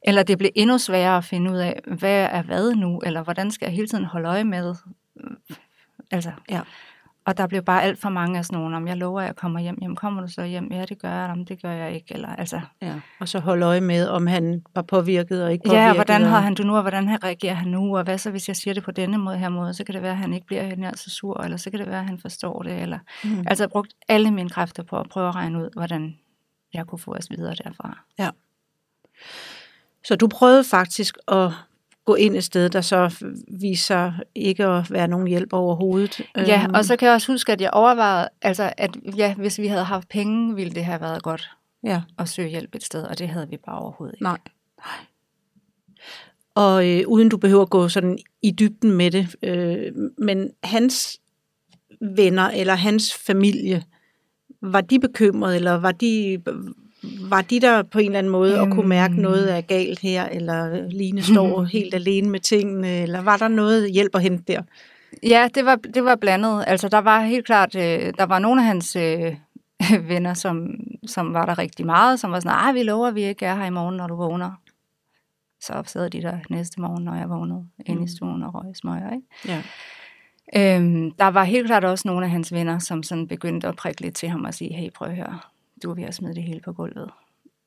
[0.03, 3.51] Eller det blev endnu sværere at finde ud af, hvad er hvad nu, eller hvordan
[3.51, 4.75] skal jeg hele tiden holde øje med.
[6.11, 6.61] Altså, Ja.
[7.25, 9.35] Og der blev bare alt for mange af sådan nogle, om jeg lover, at jeg
[9.35, 9.77] kommer hjem.
[9.81, 10.67] Jamen, kommer du så hjem?
[10.71, 11.29] Ja, det gør jeg.
[11.29, 12.13] Jamen, det gør jeg ikke.
[12.13, 12.93] Eller, altså, ja.
[13.19, 15.85] Og så holde øje med, om han var påvirket og ikke påvirket.
[15.85, 18.47] ja, hvordan har han det nu, og hvordan reagerer han nu, og hvad så, hvis
[18.47, 20.47] jeg siger det på denne måde her måde, så kan det være, at han ikke
[20.47, 22.81] bliver nær så sur, eller så kan det være, at han forstår det.
[22.81, 23.39] Eller, Mm.
[23.47, 26.15] Altså, jeg har brugt alle mine kræfter på at prøve at regne ud, hvordan
[26.73, 27.97] jeg kunne få os videre derfra.
[30.03, 31.51] Så du prøvede faktisk at
[32.05, 33.25] gå ind et sted, der så
[33.59, 36.21] viser ikke at være nogen hjælp overhovedet.
[36.37, 39.59] Ja, Øhm, og så kan jeg også huske, at jeg overvejede, altså, at ja, hvis
[39.59, 41.49] vi havde haft penge, ville det have været godt
[41.83, 44.23] Ja, at søge hjælp et sted, og det havde vi bare overhovedet ikke.
[44.23, 44.37] nej.
[46.55, 51.19] Og øh, uden du behøver at gå sådan i dybden med det, øh, men hans
[52.01, 53.83] venner eller hans familie,
[54.61, 56.37] var de bekymrede, eller var de,
[57.03, 59.21] var de der på en eller anden måde og kunne mærke Øhm.
[59.21, 63.91] noget er galt her, eller Line står helt alene med tingene, eller var der noget
[63.91, 64.61] hjælp at hente der?
[65.23, 66.63] Ja, det var, det var blandet.
[66.67, 69.35] Altså, der var helt klart, øh, der var nogle af hans øh,
[70.09, 70.69] venner, som,
[71.07, 73.65] som var der rigtig meget, som var sådan, nej, vi lover, vi ikke er her
[73.65, 74.51] i morgen, når du vågner.
[75.61, 79.11] Så opsagde de der næste morgen, når jeg vågnede inde i stuen og røg smøger,
[79.13, 79.27] ikke?
[79.47, 79.61] Ja.
[80.55, 84.01] Øhm, der var helt klart også nogle af hans venner, som sådan begyndte at prikke
[84.01, 85.39] lidt til ham og sige, hey, prøv at høre,
[85.83, 87.11] du er ved at smide det hele på gulvet.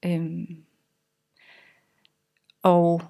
[0.05, 0.65] Øhm,
[2.63, 3.03] og,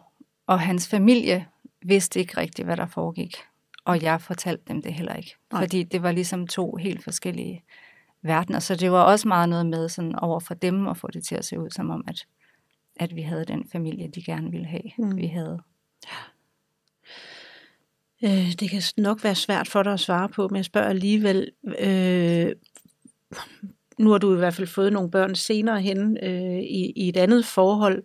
[0.46, 1.46] og hans familie
[1.82, 3.36] vidste ikke rigtigt, hvad der foregik.
[3.84, 5.34] Og jeg fortalte dem det heller ikke.
[5.52, 5.62] Nej.
[5.62, 7.64] Fordi det var ligesom to helt forskellige
[8.22, 8.58] verdener.
[8.58, 11.34] Så det var også meget noget med sådan over for dem at få det til
[11.34, 12.26] at se ud som om, at,
[12.96, 15.16] at vi havde den familie, de gerne ville have, mm.
[15.16, 15.60] vi havde.
[18.24, 21.50] Øh, det kan nok være svært for dig at svare på, men jeg spørger alligevel.
[21.78, 22.52] Øh,
[23.98, 27.16] nu har du i hvert fald fået nogle børn senere hen øh, i, i et
[27.16, 28.02] andet forhold.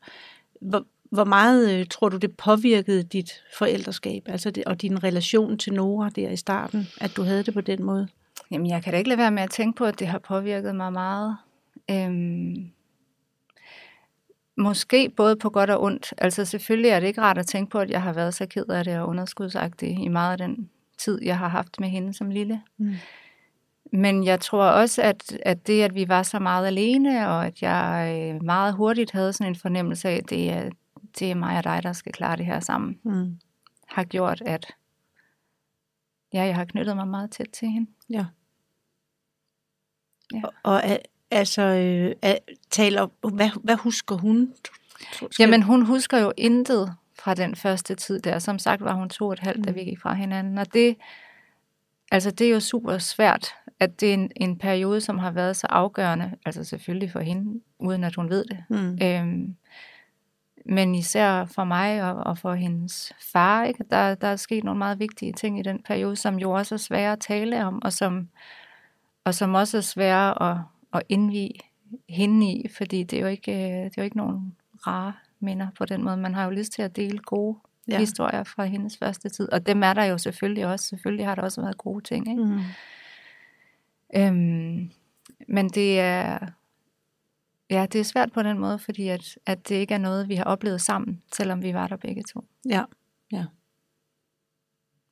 [0.62, 5.58] Hvor, hvor meget øh, tror du, det påvirkede dit forældreskab altså det, og din relation
[5.58, 8.08] til Nora der i starten, at du havde det på den måde?
[8.52, 10.76] Jamen, jeg kan da ikke lade være med at tænke på, at det har påvirket
[10.76, 11.38] mig meget.
[11.92, 12.72] Øhm,
[14.58, 16.14] måske både på godt og ondt.
[16.18, 18.66] Altså selvfølgelig er det ikke rart at tænke på, at jeg har været så ked
[18.70, 22.30] af det og underskudsagtig i meget af den tid, jeg har haft med hende som
[22.30, 22.62] lille.
[22.78, 22.96] Mm.
[23.92, 27.62] Men jeg tror også, at, at det, at vi var så meget alene, og at
[27.62, 30.70] jeg øh, meget hurtigt havde sådan en fornemmelse af, at det er,
[31.20, 33.38] det er mig og dig, der skal klare det her sammen, Mm.
[33.88, 34.68] har gjort, at
[36.34, 37.92] ja, jeg har knyttet mig meget tæt til hende.
[38.10, 38.26] Ja.
[40.34, 40.42] Ja.
[40.44, 40.82] Og, og
[41.32, 42.38] altså, øh, er,
[42.70, 44.54] taler, hvad, hvad husker hun?
[45.12, 48.40] Skal- Jamen, hun husker jo intet fra den første tid der.
[48.40, 50.58] Som sagt var hun to og et halvt, da vi gik fra hinanden.
[50.58, 50.96] Og det,
[52.12, 53.48] altså, det er jo super svært,
[53.80, 56.32] at det er en, en periode, som har været så afgørende.
[56.46, 58.64] Altså selvfølgelig for hende, uden at hun ved det.
[58.70, 58.98] Mm.
[59.04, 59.56] Øhm,
[60.66, 63.84] men især for mig og, og for hendes far, ikke?
[63.92, 66.80] Der, der er sket nogle meget vigtige ting i den periode, som jo også er
[66.80, 68.30] svære at tale om, og som,
[69.24, 70.58] og som også er svære at,
[70.94, 71.54] at indvige
[72.10, 74.56] hende i, fordi det er, jo ikke, øh, det er jo ikke nogen
[74.88, 76.18] rare minder på den måde.
[76.18, 77.94] Man har jo lyst til at dele gode Ja.
[77.94, 78.00] ja.
[78.00, 80.88] historier fra hendes første tid, og dem er der jo selvfølgelig også.
[80.88, 82.44] Selvfølgelig har der også været gode ting, ikke?
[82.44, 82.60] Mm.
[84.16, 84.92] Øhm,
[85.48, 86.40] men det er,
[87.70, 90.36] ja, det er svært på den måde, fordi at, at det ikke er noget, vi
[90.36, 92.44] har oplevet sammen, selvom vi var der begge to.
[92.70, 92.84] Ja,
[93.32, 93.46] ja.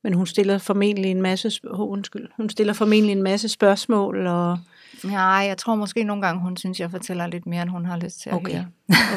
[0.02, 4.58] Men hun stiller formentlig en masse, oh, undskyld, hun stiller formentlig en masse spørgsmål, og
[5.04, 7.96] Nej, jeg tror måske nogle gange, hun synes, jeg fortæller lidt mere, end hun har
[7.96, 8.52] lyst til at Okay.
[8.52, 8.66] høre.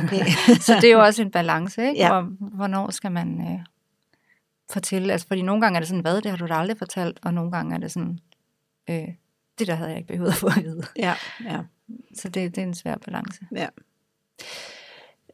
[0.04, 0.26] okay.
[0.67, 2.00] Så det er jo også en balance, ikke?
[2.02, 2.10] Ja.
[2.10, 2.22] Hvor,
[2.56, 3.60] hvornår skal man øh,
[4.74, 5.12] fortælle?
[5.12, 7.34] Altså, fordi nogle gange er det sådan, hvad, det har du da aldrig fortalt, og
[7.34, 8.20] nogle gange er det sådan,
[8.89, 9.08] øh,
[9.62, 10.84] det der havde jeg ikke behøvet at få at vide.
[10.97, 11.13] ja,
[11.45, 11.60] ja,
[12.15, 13.41] Så det, det er en svær balance.
[13.56, 13.67] ja.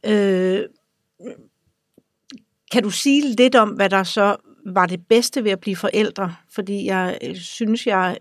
[0.03, 0.65] Øh,
[2.71, 4.35] kan du sige lidt om, hvad der så
[4.65, 6.35] var det bedste ved at blive forældre?
[6.49, 8.17] Fordi jeg øh, synes, jeg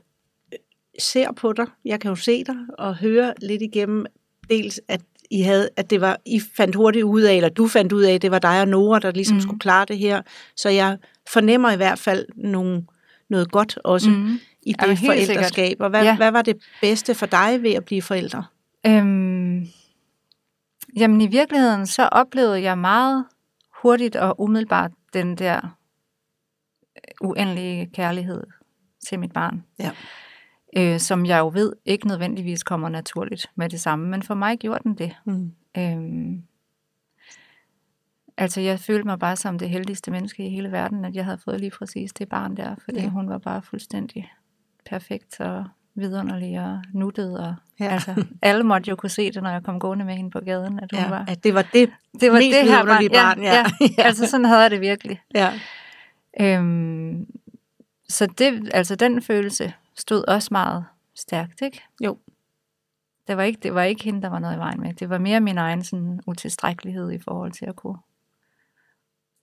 [0.53, 0.59] øh,
[0.99, 4.07] ser på dig, jeg kan jo se dig og høre lidt igennem,
[4.51, 7.93] dels at I havde, at det var, I fandt hurtigt ud af, eller du fandt
[7.93, 9.37] ud af, at det var dig og Nora, der ligesom mm.
[9.37, 9.43] Mhm.
[9.49, 10.23] skulle klare det her.
[10.57, 10.99] Så jeg
[11.33, 12.85] fornemmer i hvert fald nogle,
[13.29, 14.39] noget godt også mm.
[14.67, 15.81] I det Jamen, forældreskab.
[15.81, 16.17] Og hvad, ja.
[16.17, 18.45] Hvad var det bedste for dig ved at blive forældre?
[18.87, 19.67] Øhm,
[20.97, 23.25] jamen i virkeligheden, så oplevede jeg meget
[23.83, 25.77] hurtigt og umiddelbart den der
[27.21, 28.43] uendelige kærlighed
[29.09, 29.65] til mit barn.
[29.79, 29.91] Ja.
[30.77, 34.59] øh, som jeg jo ved ikke nødvendigvis kommer naturligt med det samme, men for mig
[34.59, 35.17] gjorde den det.
[35.25, 35.53] Mm.
[35.79, 36.43] Øhm,
[38.37, 41.39] altså, jeg følte mig bare som det heldigste menneske i hele verden, at jeg havde
[41.45, 43.09] fået lige præcis det barn der, fordi ja.
[43.09, 44.33] hun var bare fuldstændig
[44.87, 47.39] perfekt og vidunderlig og nuttet.
[47.41, 47.85] Og, Ja.
[47.89, 50.81] altså, alle måtte jo kunne se det, når jeg kom gående med hende på gaden,
[50.81, 51.25] at hun Ja, var...
[51.29, 53.53] at det var det, Det var det her vidunderlige barn, ja.
[53.55, 53.65] ja.
[53.99, 54.03] ja.
[54.03, 55.23] altså sådan havde jeg det virkelig.
[55.35, 55.53] ja.
[56.41, 57.27] Øhm,
[58.09, 61.83] så det, altså den følelse stod også meget stærkt, ikke?
[62.05, 62.19] Jo.
[63.27, 64.95] Det var ikke, det var ikke hende, der var noget i vejen med.
[64.95, 67.99] Det var mere min egen sådan, utilstrækkelighed i forhold til at kunne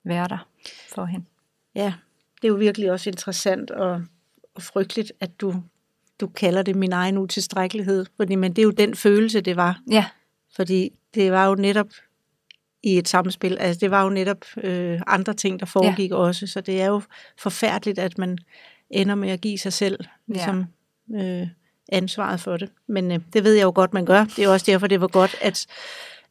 [0.04, 0.48] være der
[0.94, 1.26] for hende.
[1.74, 1.94] Ja,
[2.42, 4.02] det er jo virkelig også interessant og
[4.60, 5.54] frygteligt, at du,
[6.20, 8.06] du kalder det min egen utilstrækkelighed.
[8.16, 9.80] Fordi, men det er jo den følelse, det var.
[9.90, 10.06] Ja,
[10.56, 11.88] Fordi det var jo netop
[12.82, 16.16] i et samspil, altså det var jo netop øh, andre ting, der foregik ja.
[16.16, 16.46] også.
[16.46, 17.02] Så det er jo
[17.38, 18.38] forfærdeligt, at man
[18.90, 20.64] ender med at give sig selv ligesom,
[21.14, 21.48] øh,
[21.88, 22.70] ansvaret for det.
[22.86, 24.24] Men øh, det ved jeg jo godt, man gør.
[24.24, 25.66] Det er også derfor, det var godt, at,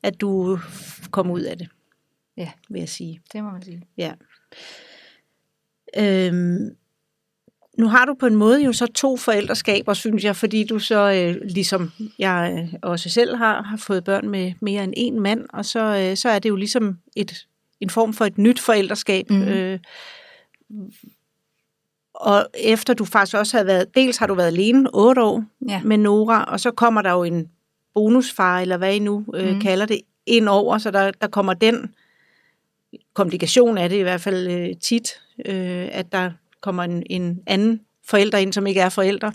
[0.04, 0.60] at du
[1.12, 1.70] kom ud af det,
[2.38, 3.22] ja, vil jeg sige.
[3.34, 3.84] det må man sige.
[3.98, 4.14] Ja.
[5.98, 6.76] Øhm,
[7.78, 11.12] nu har du på en måde jo så to forældreskaber, synes jeg, fordi du så,
[11.12, 15.46] øh, ligesom jeg øh, også selv har, har fået børn med mere end en mand,
[15.54, 17.48] og så, øh, så er det jo ligesom et,
[17.82, 19.30] en form for et nyt forældreskab.
[19.30, 19.42] Mhm.
[19.42, 19.80] Øh,
[22.14, 25.82] og efter du faktisk også har været, dels har du været alene otte år Ja.
[25.84, 27.50] med Nora, og så kommer der jo en
[27.94, 29.62] bonusfar, eller hvad I nu øh, mm.
[29.62, 31.94] kalder det, ind over, så der, der kommer den
[33.14, 36.32] komplikation af det i hvert fald øh, tit, øh, at der
[36.64, 39.32] kommer en, en anden forælder ind, som ikke er forældre,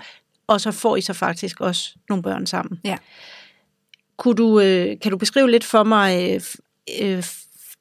[0.47, 2.81] og så får I så faktisk også nogle børn sammen.
[2.85, 2.97] Ja.
[4.17, 6.41] Kunne du, øh, kan du beskrive lidt for mig øh,
[7.03, 7.25] øh,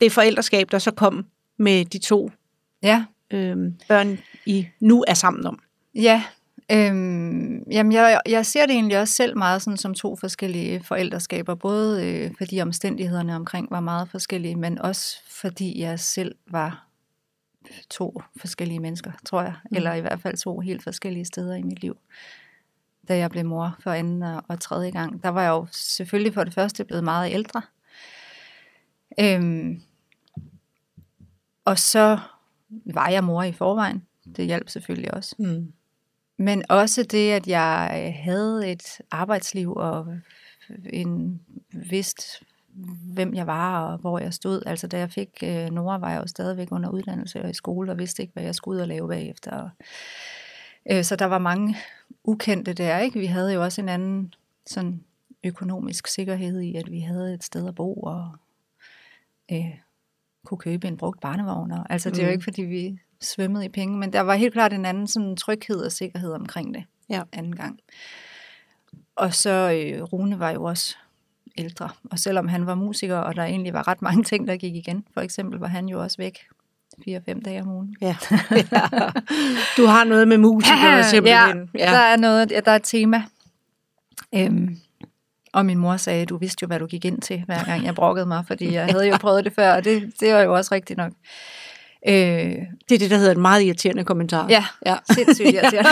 [0.01, 1.25] det forældreskab, der så kom
[1.57, 2.31] med de to
[2.83, 3.57] Ja, øh,
[3.87, 5.59] børn, I nu er sammen om?
[5.95, 6.23] ja.
[6.71, 11.55] Øhm, jamen jeg, jeg ser det egentlig også selv meget sådan som to forskellige forældreskaber,
[11.55, 16.86] både øh, fordi omstændighederne omkring var meget forskellige, men også fordi jeg selv var
[17.89, 19.75] to forskellige mennesker, tror jeg, mm.
[19.75, 21.97] eller i hvert fald to helt forskellige steder i mit liv.
[23.07, 26.33] Da jeg blev mor for anden og, og tredje gang, der var jeg jo selvfølgelig
[26.33, 27.61] for det første blevet meget ældre.
[29.19, 29.81] Øhm,
[31.65, 32.19] og så
[32.85, 34.05] var jeg mor i forvejen.
[34.35, 35.35] Det hjalp selvfølgelig også.
[35.39, 35.73] Mm.
[36.37, 40.17] Men også det, at jeg havde et arbejdsliv og
[40.89, 41.41] en
[41.89, 42.43] vidst,
[43.13, 44.61] hvem jeg var og hvor jeg stod.
[44.65, 47.91] Altså da jeg fik øh, Nora, var jeg jo stadigvæk under uddannelse og i skole
[47.91, 49.51] og vidste ikke, hvad jeg skulle ud og lave bagefter.
[49.51, 49.69] Og,
[50.91, 51.75] øh, så der var mange
[52.23, 53.19] ukendte der, ikke?
[53.19, 54.33] Vi havde jo også en anden
[54.65, 55.03] sådan
[55.43, 58.31] økonomisk sikkerhed i, at vi havde et sted at bo og
[59.51, 59.75] øh,
[60.45, 61.71] kunne købe en brugt barnevogn.
[61.71, 62.33] Og, altså det er jo Mm.
[62.33, 65.77] ikke, fordi vi svømmede i penge, men der var helt klart en anden sådan tryghed
[65.85, 67.21] og sikkerhed omkring det Ja.
[67.31, 67.79] anden gang.
[69.15, 70.95] Og så øh, Rune var jo også
[71.57, 74.75] ældre, og selvom han var musiker, og der egentlig var ret mange ting, der gik
[74.75, 76.39] igen, for eksempel var han jo også væk
[77.09, 77.95] 4-5 dage om ugen.
[78.01, 78.15] Ja.
[79.77, 81.69] du har noget med musikere simpelthen.
[81.75, 83.23] Ja, der er noget, ja, der er et tema.
[84.35, 84.77] Øhm,
[85.53, 87.95] og min mor sagde, du vidste jo, hvad du gik ind til, hver gang jeg
[87.95, 90.75] brokkede mig, fordi jeg havde jo prøvet det før, og det, det var jo også
[90.75, 91.11] rigtigt nok.
[92.07, 92.13] Øh,
[92.89, 94.47] Det er det, der hedder en meget irriterende kommentar.
[94.49, 94.95] Ja, ja.
[95.11, 95.89] sindssygt irriterende.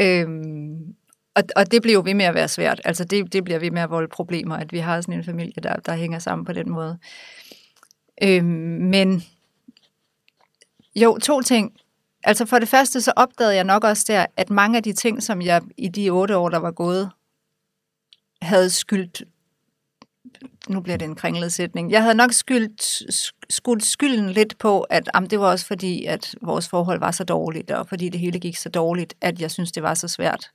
[0.00, 0.94] øhm,
[1.34, 2.80] og, og det bliver jo ved med at være svært.
[2.84, 5.62] Altså det, det bliver ved med at volde problemer, at vi har sådan en familie,
[5.62, 6.98] der, der hænger sammen på den måde.
[8.22, 8.46] Øhm,
[8.80, 9.24] men
[10.96, 11.72] jo, to ting.
[12.24, 15.22] Altså for det første, så opdagede jeg nok også der, at mange af de ting,
[15.22, 17.10] som jeg i de otte år, der var gået,
[18.42, 19.22] havde skyldt
[20.68, 21.90] nu bliver det en kringlet sætning.
[21.90, 23.02] Jeg havde nok skyldt,
[23.50, 27.24] skudt skylden lidt på, at jamen, det var også fordi, at vores forhold var så
[27.24, 30.50] dårligt, og fordi det hele gik så dårligt, at jeg synes, det var så svært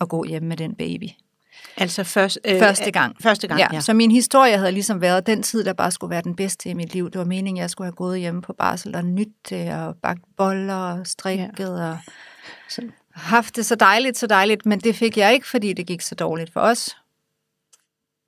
[0.00, 1.08] at gå hjem med den baby.
[1.76, 3.16] Altså først, øh, Første gang.
[3.22, 3.68] Første gang, ja.
[3.72, 6.70] Ja, så min historie havde ligesom været den tid, der bare skulle være den bedste
[6.70, 7.10] i mit liv.
[7.10, 9.96] Det var meningen, at jeg skulle have gået hjemme på barsel og nyt det, og
[9.96, 11.90] bagt boller og strikket, ja.
[11.90, 11.98] og
[12.68, 16.00] Så, haft det så dejligt, så dejligt, men det fik jeg ikke, fordi det gik
[16.00, 16.96] så dårligt for os.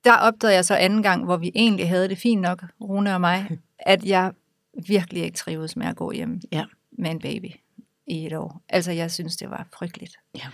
[0.03, 3.21] Der opdagede jeg så anden gang, hvor vi egentlig havde det fint nok, Rune og
[3.21, 3.47] mig,
[3.79, 4.31] at jeg
[4.87, 6.65] virkelig ikke trives med at gå hjem ja.
[6.91, 7.51] med en baby
[8.07, 8.61] i et år.
[8.69, 10.15] Altså, jeg synes, det var frygteligt.
[10.35, 10.47] Ja.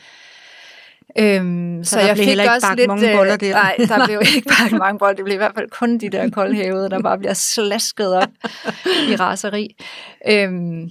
[1.20, 2.88] Øhm, Så så, jeg fik heller ikke også lidt...
[2.88, 3.52] mange øh, boller der?
[3.52, 5.16] Nej, der blev ikke bagt mange boller.
[5.16, 8.30] Det blev i hvert fald kun de der koldhævede, der bare bliver slasket op
[9.10, 9.76] i raseri.
[10.30, 10.90] Øhm,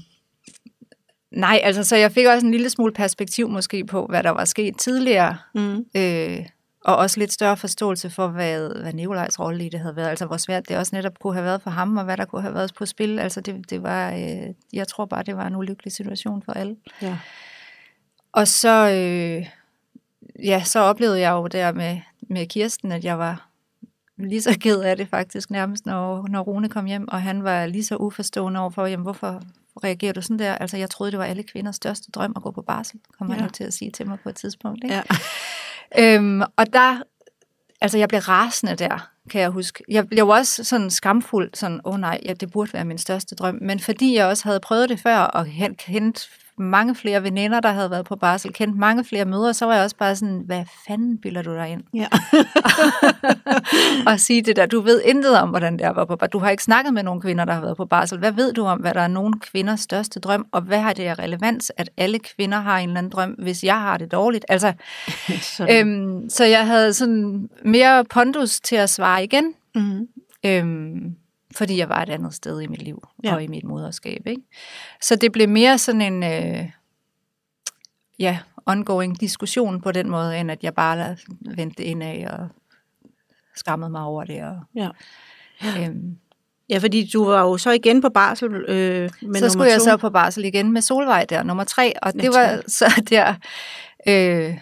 [1.33, 4.45] nej, altså, så jeg fik også en lille smule perspektiv måske på, hvad der var
[4.45, 5.37] sket tidligere.
[5.55, 5.85] Mm.
[5.97, 6.47] Øh,
[6.85, 10.09] og også lidt større forståelse for, hvad, hvad Nikolajs rolle i det havde været.
[10.09, 12.43] Altså, hvor svært det også netop kunne have været for ham, og hvad der kunne
[12.43, 13.19] have været på spil.
[13.19, 16.77] Altså, det, det var, øh, jeg tror bare, det var en ulykkelig situation for alle.
[17.03, 17.19] Ja.
[18.33, 19.47] Og så, øh,
[20.42, 23.49] ja, så oplevede jeg jo der med, med Kirsten, at jeg var
[24.16, 27.66] lige så ked af det faktisk nærmest, når, når Rune kom hjem, og han var
[27.66, 29.42] lige så uforstående overfor, jamen hvorfor
[29.85, 30.55] reagerer du sådan der?
[30.55, 33.35] Altså jeg troede, det var alle kvinders største drøm at gå på barsel, kom ja.
[33.35, 34.85] han jo til at sige til mig på et tidspunkt.
[34.85, 34.95] Ikke?
[34.95, 35.03] Ja.
[36.16, 37.03] øhm, og der,
[37.81, 39.85] altså jeg blev rasende der, kan jeg huske.
[39.88, 43.35] Jeg blev også sådan skamfuld, sådan, åh oh nej, ja, det burde være min største
[43.35, 43.59] drøm.
[43.62, 45.47] Men fordi jeg også havde prøvet det før, og
[45.79, 49.75] kendt mange flere veninder, der havde været på barsel, kendt mange flere mødre, så var
[49.75, 51.83] jeg også bare sådan, hvad fanden bilder du dig ind?
[51.95, 52.07] Ja.
[54.12, 56.33] og sige det der, du ved intet om, hvordan det var på barsel.
[56.33, 58.19] Du har ikke snakket med nogle kvinder, der har været på barsel.
[58.19, 61.03] Hvad ved du om, hvad der er nogle kvinders største drøm, og hvad har det
[61.03, 64.45] af relevans, at alle kvinder har en eller anden drøm, hvis jeg har det dårligt?
[64.49, 64.73] Altså,
[65.73, 69.55] øhm, så jeg havde sådan mere pondus til at svare igen.
[69.75, 70.09] Mm-hmm.
[70.47, 71.17] Øhm,
[71.57, 73.35] fordi jeg var et andet sted i mit liv ja.
[73.35, 74.27] og i mit moderskab.
[74.27, 74.43] Ikke?
[75.01, 76.71] Så det blev mere sådan en øh,
[78.19, 82.49] ja, ongoing diskussion på den måde, end at jeg bare vendte ind af og
[83.55, 84.43] skammede mig over det.
[84.43, 84.88] Og, ja.
[85.79, 86.19] Øhm,
[86.69, 89.73] Ja, fordi du var jo så igen på barsel øh, med Så skulle to.
[89.73, 93.35] jeg så på barsel igen med Solvej der, nummer tre, og det var så der,
[94.09, 94.59] øh,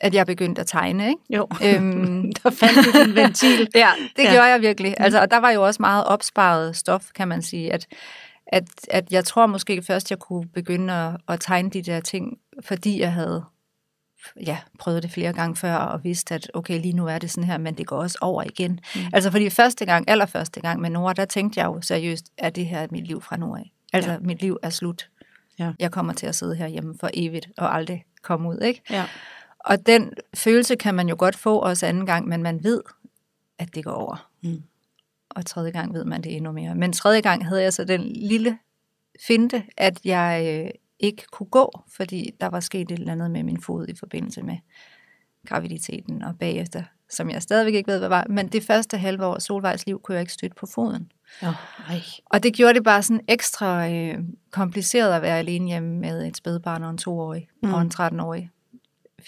[0.00, 1.20] at jeg begyndte at tegne, ikke?
[1.30, 3.68] Jo, øhm, der fandt du en ventil.
[3.74, 4.32] ja, det ja.
[4.32, 4.94] gjorde jeg virkelig.
[4.98, 5.04] Mm.
[5.04, 7.86] Altså, og der var jo også meget opsparet stof, kan man sige, at,
[8.46, 12.38] at, at jeg tror måske først, jeg kunne begynde at, at tegne de der ting,
[12.64, 13.44] fordi jeg havde
[14.46, 17.44] ja, prøvet det flere gange før, og vidste, at okay, lige nu er det sådan
[17.44, 18.80] her, men det går også over igen.
[18.94, 19.00] Mm.
[19.12, 22.66] Altså fordi første gang, allerførste gang med Nora, der tænkte jeg jo seriøst, at det
[22.66, 23.72] her er mit liv fra nu af.
[23.92, 24.18] Altså ja.
[24.20, 25.08] mit liv er slut.
[25.58, 25.72] Ja.
[25.78, 28.82] Jeg kommer til at sidde her hjemme for evigt, og aldrig komme ud, ikke?
[28.90, 29.04] Ja.
[29.66, 32.82] Og den følelse kan man jo godt få også anden gang, men man ved,
[33.58, 34.30] at det går over.
[34.42, 34.62] Mm.
[35.30, 36.74] Og tredje gang ved man det endnu mere.
[36.74, 38.58] Men tredje gang havde jeg så den lille
[39.26, 43.42] finte, at jeg øh, ikke kunne gå, fordi der var sket et eller andet med
[43.42, 44.56] min fod i forbindelse med
[45.46, 48.26] graviditeten og bagefter, som jeg stadigvæk ikke ved, hvad var.
[48.30, 51.12] Men det første halve år Solvejs liv kunne jeg ikke støtte på foden.
[51.42, 51.48] Oh,
[51.88, 52.00] ej.
[52.26, 54.18] Og det gjorde det bare sådan ekstra øh,
[54.50, 57.74] kompliceret at være alene hjemme med et spædbarn og en toårig mm.
[57.74, 58.50] og en 13-årig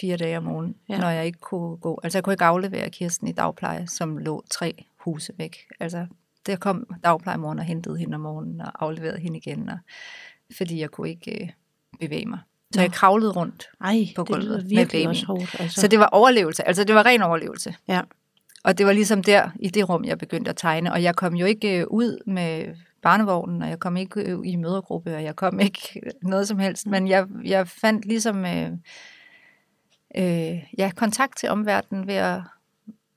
[0.01, 0.99] fire dage om ugen, ja.
[0.99, 1.99] når jeg ikke kunne gå.
[2.03, 5.57] Altså jeg kunne ikke aflevere Kirsten i dagpleje, som lå tre huse væk.
[5.79, 6.05] Altså
[6.45, 9.77] der kom dagplejemorgen og hentede hende om morgenen og afleverede hende igen, og,
[10.57, 11.49] fordi jeg kunne ikke øh,
[11.99, 12.39] bevæge mig.
[12.73, 12.81] Så Nå.
[12.81, 15.07] jeg kravlede rundt Ej, på gulvet med baby.
[15.07, 15.81] Også hårdt, altså.
[15.81, 17.75] Så det var overlevelse, altså det var ren overlevelse.
[17.87, 18.01] Ja.
[18.63, 20.91] Og det var ligesom der, i det rum, jeg begyndte at tegne.
[20.91, 24.55] Og jeg kom jo ikke øh, ud med barnevognen, og jeg kom ikke øh, i
[24.55, 26.87] mødergruppe, og jeg kom ikke noget som helst.
[26.87, 28.45] Men jeg, jeg fandt ligesom...
[28.45, 28.71] Øh,
[30.17, 32.41] øh, ja, kontakt til omverdenen ved at,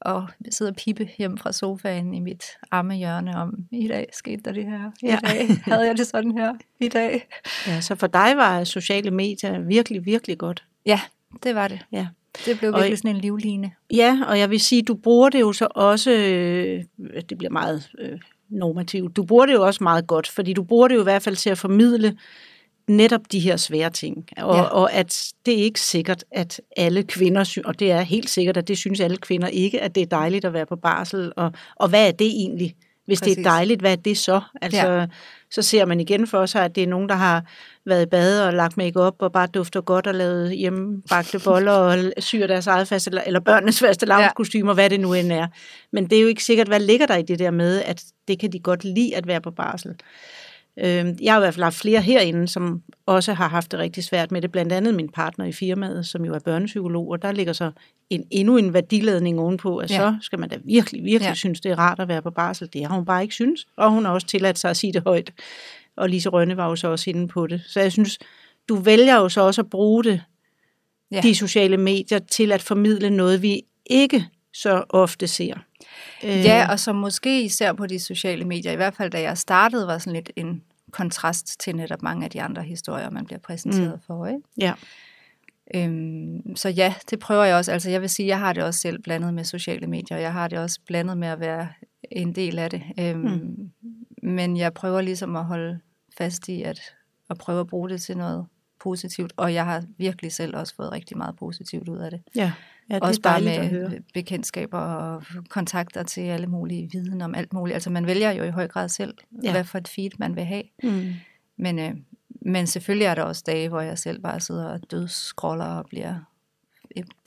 [0.01, 4.43] at sidde og pipe hjem fra sofaen i mit arme hjørne om, i dag skete
[4.43, 5.19] der det her, ja.
[5.19, 7.29] i dag havde jeg det sådan her, i dag.
[7.67, 10.65] Ja, så for dig var sociale medier virkelig, virkelig godt.
[10.87, 11.01] Ja,
[11.43, 11.87] det var det.
[11.93, 12.07] Ja.
[12.47, 13.73] Det blev virkelig og, sådan en livline.
[13.91, 16.85] Ja, og jeg vil sige, du bruger det jo så også, øh,
[17.29, 20.89] det bliver meget øh, normativt, du bruger det jo også meget godt, fordi du bruger
[20.89, 22.17] det jo i hvert fald til at formidle
[22.89, 24.29] netop de her svære ting.
[24.37, 24.63] Og, ja.
[24.63, 28.69] og at det er ikke sikkert, at alle kvinder, og det er helt sikkert, at
[28.69, 31.33] det synes alle kvinder ikke, at det er dejligt at være på barsel.
[31.37, 32.75] Og, og hvad er det egentlig?
[33.07, 33.37] Hvis Præcis.
[33.37, 34.41] det er dejligt, hvad er det så?
[34.63, 35.07] Altså, ja.
[35.51, 37.45] så ser man igen for sig, at det er nogen, der har
[37.87, 41.73] været i bade og lagt make op og bare dufter godt og lavet hjemmebagte boller
[41.73, 44.75] og syr deres eget faste, eller børnenes faste lavskostymer, ja.
[44.75, 45.47] hvad det nu end er.
[45.93, 48.39] Men det er jo ikke sikkert, hvad ligger der i det der med, at det
[48.39, 49.95] kan de godt lide at være på barsel.
[50.79, 54.05] Øh, jeg har i hvert fald haft flere herinde, som også har haft det rigtig
[54.05, 54.53] svært med det.
[54.53, 57.71] Blandt andet min partner i firmaet, som jo er børnepsykolog, og der ligger så
[58.11, 59.97] en, endnu en værdiladning ovenpå, at ja.
[59.97, 61.35] så skal man da virkelig, virkelig ja.
[61.35, 62.69] synes, det er rart at være på barsel.
[62.73, 65.03] Det har hun bare ikke synes, og hun har også tilladt sig at sige det
[65.03, 65.33] højt.
[65.97, 67.63] Og Lise Rønne var jo så også inde på det.
[67.67, 68.19] Så jeg synes,
[68.69, 70.23] du vælger jo så også at bruge det,
[71.11, 71.21] ja.
[71.21, 75.55] de sociale medier, til at formidle noget, vi ikke så ofte ser.
[76.23, 76.71] Ja, øh.
[76.71, 79.99] og som måske især på de sociale medier, i hvert fald da jeg startede, var
[79.99, 84.01] sådan lidt en kontrast til netop mange af de andre historier, man bliver præsenteret mm.
[84.07, 84.27] for.
[84.27, 84.41] Ikke?
[84.59, 84.73] Ja.
[85.75, 87.73] Øhm, så ja, det prøver jeg også.
[87.73, 90.49] Altså jeg vil sige, jeg har det også selv blandet med sociale medier, jeg har
[90.49, 91.69] det også blandet med at være
[92.11, 92.83] en del af det.
[93.01, 93.71] Øhm, mm.
[94.23, 95.79] Men jeg prøver ligesom at holde
[96.19, 96.81] fast i at,
[97.31, 98.47] at prøve at bruge det til noget
[98.81, 102.23] positivt, og jeg har virkelig selv også fået rigtig meget positivt ud af det.
[102.37, 102.53] Ja.
[102.91, 107.75] Ja, det Også bare med bekendtskaber og kontakter til alle mulige viden om alt muligt.
[107.75, 109.51] Altså man vælger jo i høj grad selv, ja.
[109.51, 110.63] hvad for et feed man vil have.
[110.83, 111.13] Mm.
[111.59, 111.95] Men, øh,
[112.31, 116.15] men selvfølgelig er der også dage, hvor jeg selv bare sidder og dødsskroller og bliver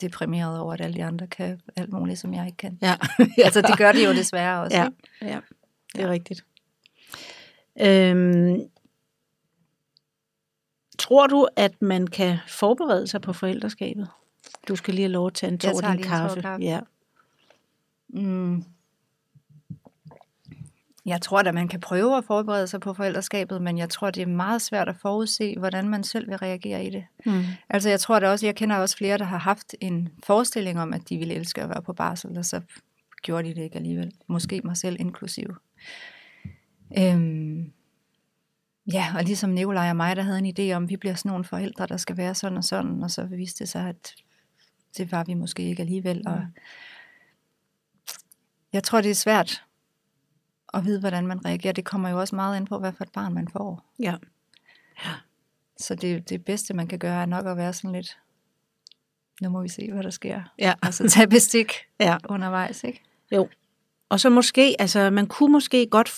[0.00, 2.78] deprimeret over, at alle de andre kan alt muligt, som jeg ikke kan.
[2.82, 2.94] Ja.
[3.44, 4.76] altså det gør det jo desværre også.
[4.76, 4.88] Ja,
[5.22, 5.40] ja.
[5.94, 6.12] det er ja.
[6.12, 6.44] rigtigt.
[7.80, 8.60] Øhm,
[10.98, 14.08] Tror du, at man kan forberede sig på forældreskabet?
[14.68, 16.40] Du skal lige have lov at tage en tår din kaffe.
[16.40, 16.64] kaffe.
[16.64, 16.80] Ja.
[18.08, 18.64] Mm.
[21.06, 24.22] Jeg tror da, man kan prøve at forberede sig på forældreskabet, men jeg tror, det
[24.22, 27.04] er meget svært at forudse, hvordan man selv vil reagere i det.
[27.26, 27.42] Mm.
[27.68, 30.92] Altså jeg tror da også, jeg kender også flere, der har haft en forestilling om,
[30.92, 32.60] at de ville elske at være på barsel, og så
[33.22, 34.12] gjorde de det ikke alligevel.
[34.26, 35.54] Måske mig selv inklusiv.
[36.98, 37.72] Øhm,
[38.92, 41.28] ja, og ligesom Nikolaj og mig, der havde en idé om, at vi bliver sådan
[41.28, 44.14] nogle forældre, der skal være sådan og sådan, og så viste det sig, at
[44.96, 46.22] det var vi måske ikke alligevel.
[46.26, 46.46] Og
[48.72, 49.64] jeg tror, det er svært
[50.74, 51.72] at vide, hvordan man reagerer.
[51.72, 53.84] Det kommer jo også meget ind på, hvad for et barn man får.
[53.98, 54.14] Ja.
[55.76, 58.18] Så det, det bedste, man kan gøre, er nok at være sådan lidt,
[59.42, 60.42] nu må vi se, hvad der sker.
[60.58, 60.74] Ja.
[60.82, 62.16] Og så tage bestik ja.
[62.28, 63.02] undervejs, ikke?
[63.32, 63.48] Jo.
[64.08, 66.08] Og så måske, altså man kunne måske godt,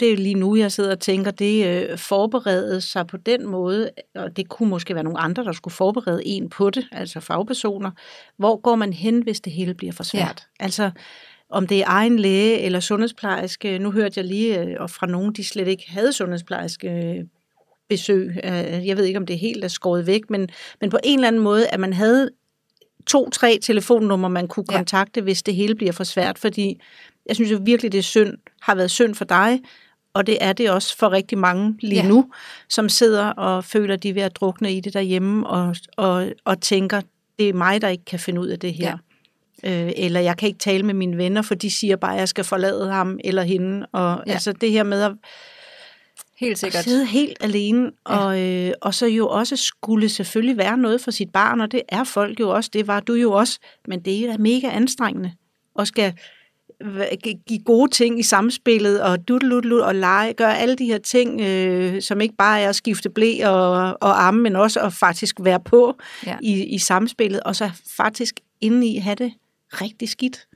[0.00, 3.90] det er lige nu, jeg sidder og tænker, det øh, forberede sig på den måde,
[4.14, 7.90] og det kunne måske være nogle andre, der skulle forberede en på det, altså fagpersoner.
[8.36, 10.46] Hvor går man hen, hvis det hele bliver for svært?
[10.60, 10.64] Ja.
[10.64, 10.90] Altså
[11.50, 13.78] om det er egen læge eller sundhedsplejerske.
[13.78, 17.24] Nu hørte jeg lige øh, og fra nogen, de slet ikke havde sundhedsplejerske øh,
[17.88, 18.26] besøg.
[18.44, 20.48] Øh, Jeg ved ikke, om det helt er skåret væk, men,
[20.80, 22.30] men på en eller anden måde, at man havde
[23.06, 24.76] to-tre telefonnumre, man kunne Ja.
[24.76, 26.80] kontakte, hvis det hele bliver for svært, fordi
[27.30, 29.60] jeg synes jo virkelig, det er synd, har været synd for dig,
[30.14, 32.08] og det er det også for rigtig mange lige Ja.
[32.08, 32.30] nu,
[32.68, 36.60] som sidder og føler, de er ved at drukne i det derhjemme, og, og, og
[36.60, 37.00] tænker,
[37.38, 38.98] det er mig, der ikke kan finde ud af det her.
[39.64, 39.84] Ja.
[39.86, 42.28] Øh, eller jeg kan ikke tale med mine venner, for de siger bare, at jeg
[42.28, 43.86] skal forlade ham eller hende.
[43.92, 44.32] Og Ja.
[44.32, 45.12] altså det her med at
[46.40, 46.84] Helt sikkert.
[46.84, 48.16] sidde helt alene, Ja.
[48.16, 51.82] og, øh, og så jo også skulle selvfølgelig være noget for sit barn, og det
[51.88, 53.58] er folk jo også, det var du jo også,
[53.88, 55.32] men det er mega anstrengende,
[55.74, 56.12] og skal
[57.46, 62.02] give gode ting i samspillet, og duddeludelut og lege, gøre alle de her ting, øh,
[62.02, 65.60] som ikke bare er at skifte blæ og, og arme, men også at faktisk være
[65.60, 66.38] på Ja.
[66.42, 69.32] i, i samspillet, og så faktisk indeni have det
[69.72, 70.48] rigtig skidt.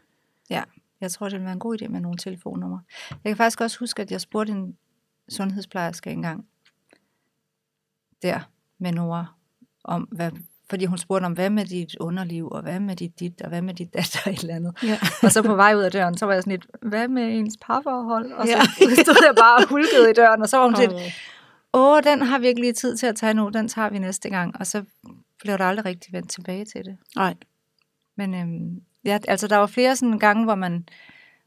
[0.51, 0.63] Ja,
[1.01, 2.81] jeg tror, det ville være en god idé med nogle telefonnumre.
[3.11, 4.77] Jeg kan faktisk også huske, at jeg spurgte en
[5.29, 6.45] sundhedsplejerske engang,
[8.23, 8.41] der
[8.79, 9.27] med Nora,
[9.85, 10.31] om hvad,
[10.71, 13.63] fordi hun spurgte om, hvad med dit underliv, og hvad med dit dit, og hvad
[13.63, 14.75] med dit datter, et eller andet.
[14.83, 14.99] Ja.
[15.23, 17.57] Og så på vej ud af døren, så var jeg sådan lidt, hvad med ens
[17.63, 18.33] parforhold?
[18.33, 18.61] Og så Ja.
[19.05, 21.03] stod jeg bare og hulkede i døren, og så var hun sådan lidt,
[21.73, 24.31] åh, den har vi ikke lige tid til at tage nu, den tager vi næste
[24.31, 24.57] gang.
[24.61, 24.85] Og så
[25.41, 26.97] blev der aldrig rigtig vendt tilbage til det.
[27.17, 27.35] Nej.
[28.17, 30.89] Men øhm, ja, altså der var flere sådan gange, hvor man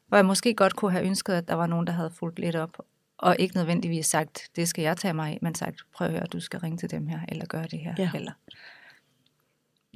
[0.08, 2.56] hvor jeg måske godt kunne have ønsket, at der var nogen, der havde fulgt lidt
[2.56, 2.78] op,
[3.18, 6.26] og ikke nødvendigvis sagt, det skal jeg tage mig af, men sagt, prøv at høre,
[6.26, 8.10] du skal ringe til dem her, eller gøre det her, Ja.
[8.16, 8.32] eller...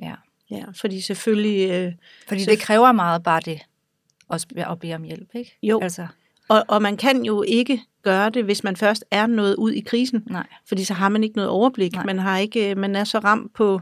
[0.02, 0.14] Ja,
[0.52, 1.72] Ja, fordi selvfølgelig...
[1.72, 1.94] Øh,
[2.28, 3.62] fordi det kræver meget bare det,
[4.32, 5.58] at, at bede om hjælp, ikke?
[5.64, 5.80] Jo.
[5.82, 6.08] Altså,
[6.50, 9.80] Og, og man kan jo ikke gøre det, hvis man først er nået ud i
[9.80, 10.48] krisen, nej.
[10.68, 11.94] fordi så har man ikke noget overblik.
[11.94, 12.06] Nej.
[12.06, 13.82] Man har ikke, man er så ramt på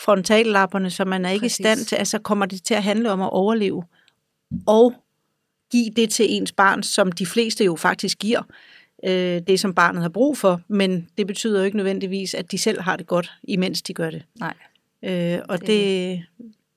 [0.00, 1.58] frontallapperne, så man er ikke Præcis.
[1.58, 3.84] i stand til, altså kommer det til at handle om at overleve.
[4.66, 4.94] Og
[5.72, 8.42] give det til ens barn, som de fleste jo faktisk giver
[9.04, 12.58] øh, det, som barnet har brug for, men det betyder jo ikke nødvendigvis, at de
[12.58, 14.22] selv har det godt, imens de gør det.
[14.40, 14.54] Nej.
[15.02, 16.22] Øh, og Det det,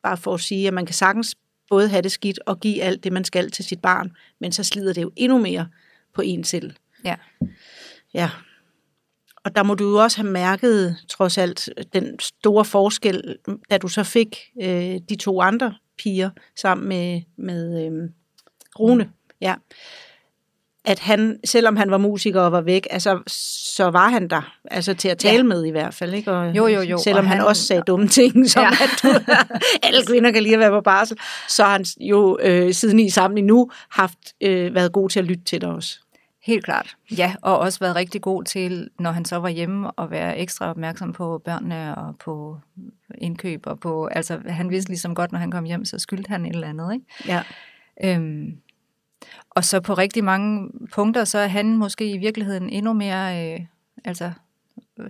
[0.03, 1.36] bare for at sige, at man kan sagtens
[1.70, 4.63] både have det skidt og give alt det, man skal til sit barn, men så
[4.63, 5.67] slider det jo endnu mere
[6.13, 6.74] på en selv.
[7.05, 7.15] Ja.
[8.13, 8.30] Ja.
[9.43, 13.38] Og der må du jo også have mærket, trods alt, den store forskel,
[13.70, 18.09] da du så fik øh, de to andre piger sammen med, med øh,
[18.80, 19.11] Rune.
[19.41, 19.55] Ja.
[20.90, 23.20] At han, selvom han var musiker og var væk, altså,
[23.76, 25.44] så var han der, altså til at tale Ja.
[25.44, 26.14] med i hvert fald.
[26.14, 26.32] Ikke?
[26.32, 28.70] Og, Jo, jo, jo, Selvom og han, han- også sagde dumme ting, som Ja.
[28.70, 29.06] at
[29.88, 31.18] alle kvinder kan lige at være på barsel,
[31.48, 35.26] så har han jo øh, siden I sammen endnu haft øh, været god til at
[35.26, 36.00] lytte til dig også.
[36.44, 36.96] Helt klart.
[37.18, 40.70] Ja, og også været rigtig god til, når han så var hjemme, at være ekstra
[40.70, 42.58] opmærksom på børnene og på
[43.18, 43.62] indkøb.
[43.66, 46.54] Og på, altså, han vidste ligesom godt, når han kom hjem, så skyldte han et
[46.54, 46.94] eller andet.
[46.94, 47.06] Ikke?
[47.28, 47.42] Ja.
[48.04, 48.48] Øhm,
[49.49, 53.65] og så på rigtig mange punkter, så er han måske i virkeligheden endnu mere øh,
[54.05, 54.32] altså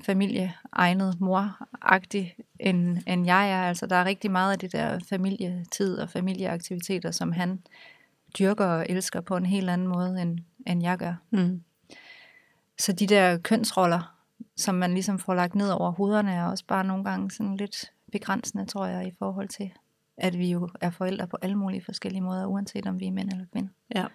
[0.01, 3.61] familieegnet mor-agtig, end, end jeg er.
[3.61, 7.59] Altså der er rigtig meget af det der familietid og familieaktiviteter, som han
[8.39, 11.13] dyrker og elsker på en helt anden måde, end, end jeg gør.
[11.29, 11.61] Mm.
[12.77, 14.15] Så de der kønsroller,
[14.57, 17.91] som man ligesom får lagt ned over hovederne, er også bare nogle gange sådan lidt
[18.11, 19.71] begrænsende, tror jeg, i forhold til,
[20.19, 23.31] at vi jo er forældre på alle mulige forskellige måder, uanset om vi er mænd
[23.31, 23.69] eller kvinder.
[23.95, 24.05] Ja.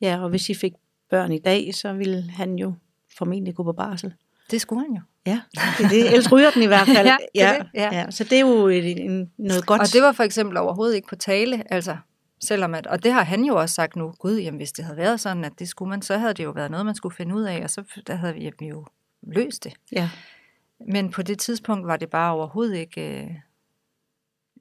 [0.00, 0.72] ja, og hvis I fik
[1.10, 2.74] børn i dag, så ville han jo
[3.18, 4.14] formentlig gå på barsel.
[4.50, 5.00] Det skulle han jo.
[5.26, 5.40] Ja,
[5.78, 6.06] det er det.
[6.06, 7.06] Ellers ryger den i hvert fald.
[7.12, 7.94] Ja, det ja, det, ja.
[7.94, 8.10] ja.
[8.10, 9.80] Så det er jo et, en, noget godt.
[9.80, 11.96] Og det var for eksempel overhovedet ikke på tale, altså
[12.40, 14.96] selvom at, og det har han jo også sagt nu, gud, jamen hvis det havde
[14.96, 17.34] været sådan, at det skulle man, så havde det jo været noget, man skulle finde
[17.34, 18.86] ud af, og så der havde vi, vi jo
[19.22, 19.72] løst det.
[19.92, 20.10] Ja,
[20.88, 23.30] Men på det tidspunkt var det bare overhovedet ikke øh,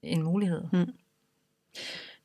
[0.05, 0.61] en mulighed.
[0.73, 0.93] Mm.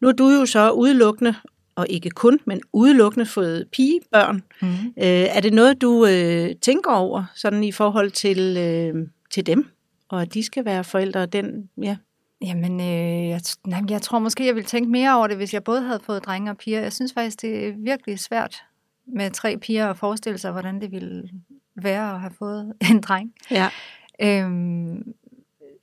[0.00, 1.34] Nu er du jo så udelukkende,
[1.74, 4.42] og ikke kun, men udelukkende fået pigebørn.
[4.62, 4.68] Mm.
[4.96, 9.68] Øh, er det noget, du øh, tænker over, sådan i forhold til, øh, til dem,
[10.08, 11.26] og at de skal være forældre?
[11.26, 11.96] Den, ja.
[12.42, 15.64] Jamen, øh, jeg, nej, jeg tror måske, jeg ville tænke mere over det, hvis jeg
[15.64, 16.80] både havde fået drenge og piger.
[16.80, 18.62] Jeg synes faktisk, det er virkelig svært
[19.06, 21.28] med tre piger at forestille sig, hvordan det ville
[21.76, 23.32] være at have fået en dreng.
[23.50, 23.68] ja.
[24.22, 25.14] Øhm,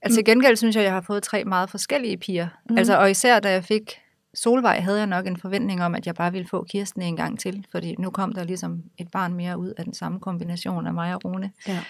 [0.07, 2.47] altså gengæld synes jeg, at jeg har fået tre meget forskellige piger.
[2.69, 2.77] Mm.
[2.77, 3.99] Altså, og især da jeg fik
[4.33, 7.39] Solvej, havde jeg nok en forventning om, at jeg bare ville få Kirsten en gang
[7.39, 7.65] til.
[7.71, 11.13] Fordi nu kom der ligesom et barn mere ud af den samme kombination af mig
[11.13, 11.51] og Rune.
[11.67, 11.83] ja.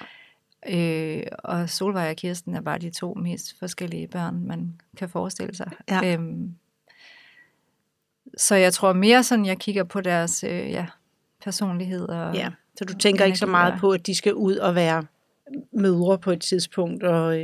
[0.69, 5.55] Øh, og Solvej og Kirsten er bare de to mest forskellige børn, man kan forestille
[5.55, 5.71] sig.
[5.89, 6.13] Ja.
[6.13, 6.55] Øhm,
[8.37, 10.85] så jeg tror mere sådan, jeg kigger på deres øh, ja,
[11.43, 12.09] personlighed.
[12.09, 12.49] Og, ja.
[12.75, 15.03] Så du tænker ikke så energi meget på, at de skal ud og være
[15.71, 17.37] mødre på et tidspunkt, og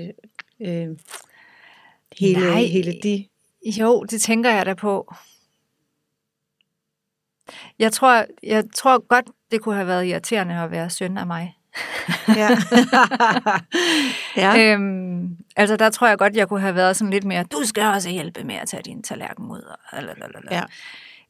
[0.62, 0.88] øh,
[2.20, 2.64] hele, Nej.
[2.64, 3.28] hele de...
[3.66, 5.14] Jo, det tænker jeg da på.
[7.80, 11.58] Jeg tror, jeg tror godt, det kunne have været irriterende at være søn af mig.
[12.28, 12.50] Ja.
[14.44, 14.74] ja.
[14.74, 17.84] Øhm, altså, der tror jeg godt, jeg kunne have været sådan lidt mere, du skal
[17.84, 19.62] også hjælpe med at tage din tallerken ud.
[19.92, 20.40] Og, lalalala.
[20.52, 20.64] Ja.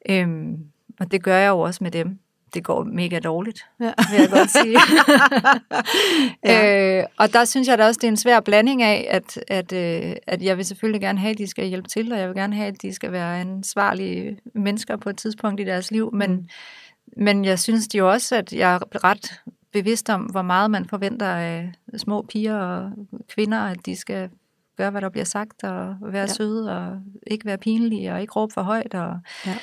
[0.09, 0.57] øhm,
[0.99, 2.19] og det gør jeg jo også med dem.
[2.53, 3.91] Det går mega dårligt, Ja.
[4.11, 4.77] vil jeg godt sige.
[6.45, 6.99] Ja.
[6.99, 9.73] øh, og der synes jeg da også, det er en svær blanding af, at, at,
[9.73, 12.35] øh, at jeg vil selvfølgelig gerne have, at de skal hjælpe til, og jeg vil
[12.35, 16.09] gerne have, at de skal være ansvarlige mennesker på et tidspunkt i deres liv.
[16.13, 17.23] Men, Mm.
[17.23, 19.41] men jeg synes jo også, at jeg er ret
[19.73, 22.91] bevidst om, hvor meget man forventer af små piger og
[23.29, 24.29] kvinder, at de skal
[24.77, 26.27] gøre, hvad der bliver sagt, og være ja.
[26.27, 28.93] søde, og ikke være pinlige, og ikke råbe for højt.
[28.93, 29.55] Og, Ja.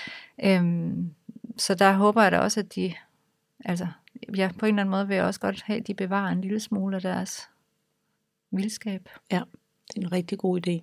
[0.56, 1.10] øhm,
[1.56, 2.94] så der håber jeg da også, at de,
[3.64, 3.86] altså,
[4.36, 6.40] ja, på en eller anden måde vil jeg også godt have, at de bevarer en
[6.40, 7.48] lille smule af deres
[8.50, 9.08] vildskab.
[9.30, 9.42] Det er
[9.96, 10.82] en rigtig god idé.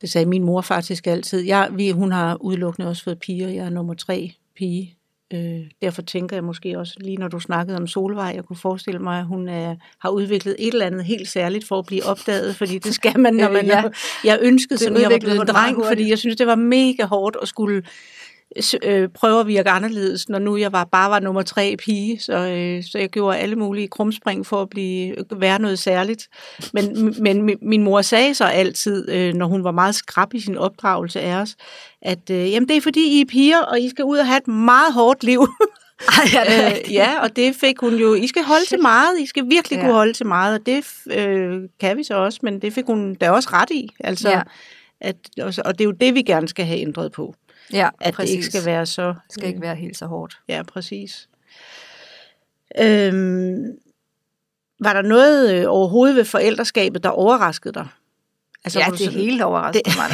[0.00, 1.40] Det sagde min mor faktisk altid.
[1.40, 3.48] Jeg, vi, hun har udelukkende også fået piger.
[3.48, 4.98] Jeg er nummer tre pige.
[5.32, 8.98] Øh, derfor tænker jeg måske også, lige når du snakkede om Solvej, jeg kunne forestille
[8.98, 12.56] mig, at hun er, har udviklet et eller andet helt særligt for at blive opdaget,
[12.56, 13.76] fordi det skal man, når man Ja.
[13.76, 13.90] ja.
[14.24, 17.36] Jeg ønskede, Det som jeg var blevet dreng, fordi jeg synes, det var mega hårdt
[17.42, 17.82] at skulle
[18.82, 22.32] øh, prøve at virke anderledes, når nu jeg var, bare var nummer tre pige, så,
[22.32, 26.26] øh, så jeg gjorde alle mulige krumspring for at blive, være noget særligt.
[26.72, 30.56] Men, men min- mor sagde så altid, øh, når hun var meget skrab i sin
[30.56, 31.56] opdragelse af os,
[32.02, 34.38] at øh, jamen, det er fordi, I er piger, og I skal ud og have
[34.38, 35.46] et meget hårdt liv.
[36.34, 39.44] ja, øh, ja, og det fik hun jo, I skal holde til meget, I skal
[39.50, 39.82] virkelig Ja.
[39.82, 40.84] kunne holde til meget, og det
[41.16, 43.88] øh, kan vi så også, men det fik hun da også ret i.
[44.00, 44.42] Altså, Ja.
[45.00, 47.34] at, og, og det er jo det, vi gerne skal have ændret på.
[47.72, 48.30] Ja At præcis.
[48.30, 49.06] det ikke skal være så...
[49.08, 50.40] det skal ikke være helt så hårdt.
[50.48, 51.28] Ja, præcis.
[52.80, 53.64] Øhm,
[54.80, 57.88] var der noget øh, overhovedet ved forældreskabet, der overraskede dig?
[58.64, 60.06] Altså, ja, det sådan- hele overraskede Det- mig.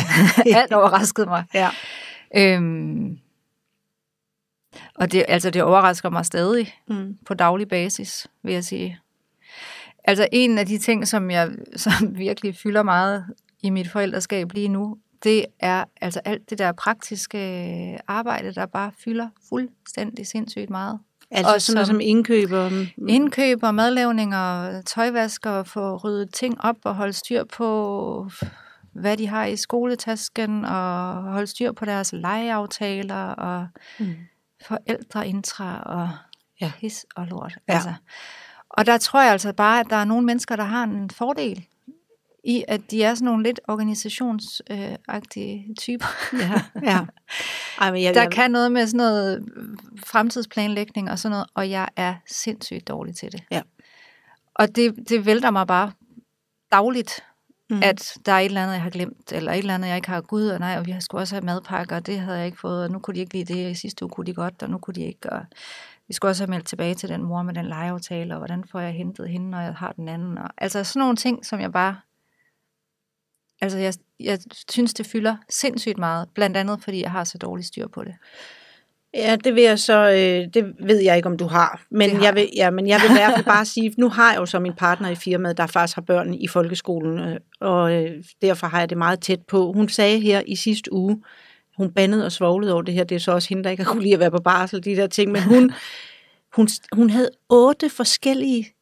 [0.54, 0.58] da.
[0.60, 1.44] Alt overraskede mig.
[1.54, 1.70] Ja.
[2.36, 3.18] Øhm,
[4.94, 7.18] og det, altså, det overrasker mig stadig Mm.
[7.26, 8.98] på daglig basis, vil jeg sige.
[10.04, 13.24] Altså en af de ting, som jeg som virkelig fylder meget
[13.62, 17.38] i mit forældreskab lige nu, det er altså alt det der praktiske
[18.08, 20.98] arbejde, der bare fylder fuldstændig sindssygt meget.
[21.30, 22.70] Altså Og sådan noget som- som indkøb og...
[23.08, 28.30] Indkøb og madlavning og tøjvask og få ryddet ting op og holde styr på,
[28.92, 33.66] hvad de har i skoletasken og holde styr på deres legeaftaler og
[34.00, 34.14] Mm.
[34.68, 36.10] forældreintra og
[36.60, 36.72] ja.
[36.78, 37.58] his og lort.
[37.68, 37.74] Ja.
[37.74, 37.92] Altså.
[38.70, 41.64] Og der tror jeg altså bare, at der er nogle mennesker, der har en fordel
[42.44, 46.98] i, at de er sådan nogle lidt organisationsagtige typer, Ja, ja.
[47.80, 49.48] Ej, men jeg, der jeg, kan noget med sådan noget
[50.06, 53.42] fremtidsplanlægning og sådan noget, og jeg er sindssygt dårlig til det.
[53.50, 53.62] Ja.
[54.54, 55.92] Og det, det vælter mig bare
[56.72, 57.20] dagligt,
[57.70, 57.80] Mm.
[57.82, 60.08] at der er et eller andet, jeg har glemt, eller et eller andet, jeg ikke
[60.08, 62.46] har gud, og nej, og vi har skulle også have madpakker, og det havde jeg
[62.46, 64.34] ikke fået, og nu kunne de ikke lide det, og i sidste uge kunne de
[64.34, 65.44] godt, og nu kunne de ikke, og
[66.08, 68.80] vi skulle også have meldt tilbage til den mor med den legeaftale, og hvordan får
[68.80, 71.72] jeg hentet hende, når jeg har den anden, og, altså sådan nogle ting, som jeg
[71.72, 71.96] bare,
[73.64, 74.38] altså jeg, jeg
[74.70, 78.14] synes, det fylder sindssygt meget, blandt andet, fordi jeg har så dårlig styr på det.
[79.14, 81.82] Ja, det vil jeg så, øh, det ved jeg ikke, om du har.
[81.90, 84.32] Men, har jeg vil, ja, men jeg vil i hvert fald bare sige, nu har
[84.32, 87.92] jeg jo så min partner i firmaet, der faktisk har børn i folkeskolen, øh, og
[87.92, 89.72] øh, derfor har jeg det meget tæt på.
[89.72, 91.22] Hun sagde her i sidste uge,
[91.76, 93.92] hun bandede og svoglede over det her, det er så også hende, der ikke har
[93.92, 95.72] kunne lide at være på barsel, de der ting, men hun,
[96.56, 98.73] hun, hun havde otte forskellige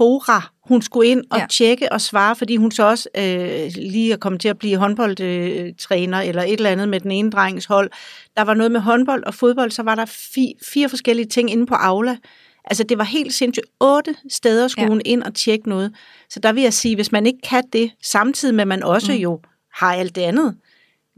[0.00, 1.46] fora, hun skulle ind og ja.
[1.50, 6.20] Tjekke og svare, fordi hun så også øh, lige er kommet til at blive håndboldtræner
[6.20, 7.90] eller et eller andet med den ene drengs hold.
[8.36, 11.66] Der var noget med håndbold og fodbold, så var der fi, fire forskellige ting inde
[11.66, 12.16] på Aula,
[12.64, 13.66] Altså, det var helt sindssygt.
[13.80, 14.88] Otte steder skulle Ja.
[14.88, 15.92] hun ind og tjekke noget.
[16.28, 19.12] Så der vil jeg sige, hvis man ikke kan det, samtidig med, at man også
[19.12, 19.18] mm.
[19.18, 19.40] jo
[19.74, 20.56] har alt det andet,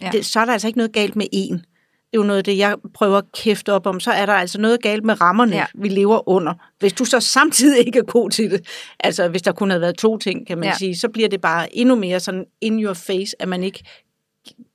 [0.03, 0.11] ja.
[0.13, 1.65] det, så er der altså ikke noget galt med en.
[2.13, 4.01] Det er jo noget af det, jeg prøver at kæfte op om.
[4.01, 5.65] Så er der altså noget galt med rammerne, Ja.
[5.75, 6.55] vi lever under.
[6.79, 8.67] Hvis du så samtidig ikke er god til det,
[9.01, 10.75] altså hvis der kun havde været to ting, kan man ja.
[10.75, 13.85] sige, så bliver det bare endnu mere sådan in your face, at man ikke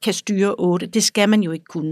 [0.04, 0.86] kan styre otte.
[0.86, 1.92] Det skal man jo ikke kunne.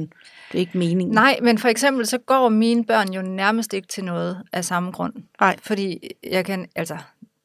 [0.52, 1.14] Det er ikke meningen.
[1.16, 4.92] Nej, men for eksempel så går mine børn jo nærmest ikke til noget af samme
[4.92, 5.14] grund.
[5.40, 5.56] Nej.
[5.64, 6.00] Fordi
[6.32, 6.98] jeg kan, altså,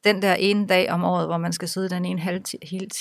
[0.03, 2.43] den der ene dag om året, hvor man skal sidde den ene halve,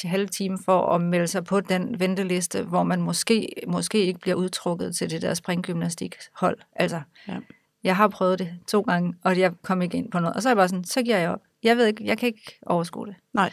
[0.05, 4.35] halve time for at melde sig på den venteliste, hvor man måske, måske ikke bliver
[4.35, 6.59] udtrukket til det der springgymnastikhold.
[6.77, 7.37] Altså, Ja.
[7.85, 10.37] jeg har prøvet det to gange, og jeg kom ikke ind på noget.
[10.37, 11.41] Og så er jeg bare sådan, så giver jeg op.
[11.63, 13.15] Jeg ved ikke, jeg kan ikke overskue det.
[13.35, 13.53] Nej.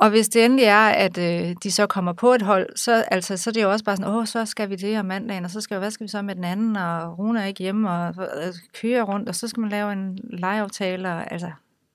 [0.00, 3.36] Og hvis det endelig er, at øh, de så kommer på et hold, så, altså,
[3.36, 5.50] så er det jo også bare sådan, åh, så skal vi det om mandagen, og
[5.50, 8.14] så skal hvad skal vi så med den anden, og Rune er ikke hjemme, og
[8.18, 11.50] øh, kører rundt, og så skal man lave en legeaftale, og altså,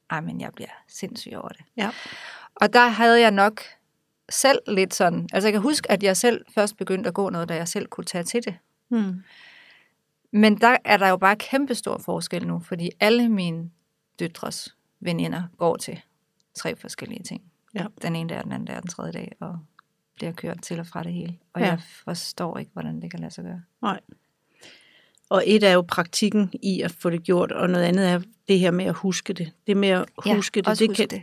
[0.09, 1.61] ej, men jeg bliver sindssyg over det.
[1.77, 1.89] Ja.
[2.55, 3.61] Og der havde jeg nok
[4.29, 7.49] selv lidt sådan, altså jeg kan huske, at jeg selv først begyndte at gå noget,
[7.49, 8.57] da jeg selv kunne tage til det.
[8.87, 9.23] Hmm.
[10.31, 13.69] Men der er der jo bare kæmpe stor forskel nu, fordi alle mine
[14.19, 16.01] døtres veninder går til
[16.55, 17.41] tre forskellige ting.
[17.73, 17.85] Ja.
[18.01, 19.59] Den ene der, den anden der, den tredje dag, og
[20.15, 21.37] bliver kørt til og fra det hele.
[21.53, 21.67] Og Ja.
[21.67, 23.61] jeg forstår ikke, hvordan det kan lade sig gøre.
[23.81, 23.99] Nej.
[25.29, 28.59] Og et er jo praktikken i at få det gjort, og noget andet er det
[28.59, 29.51] her med at huske det.
[29.67, 31.21] Det med at huske det, også det huske kan, det.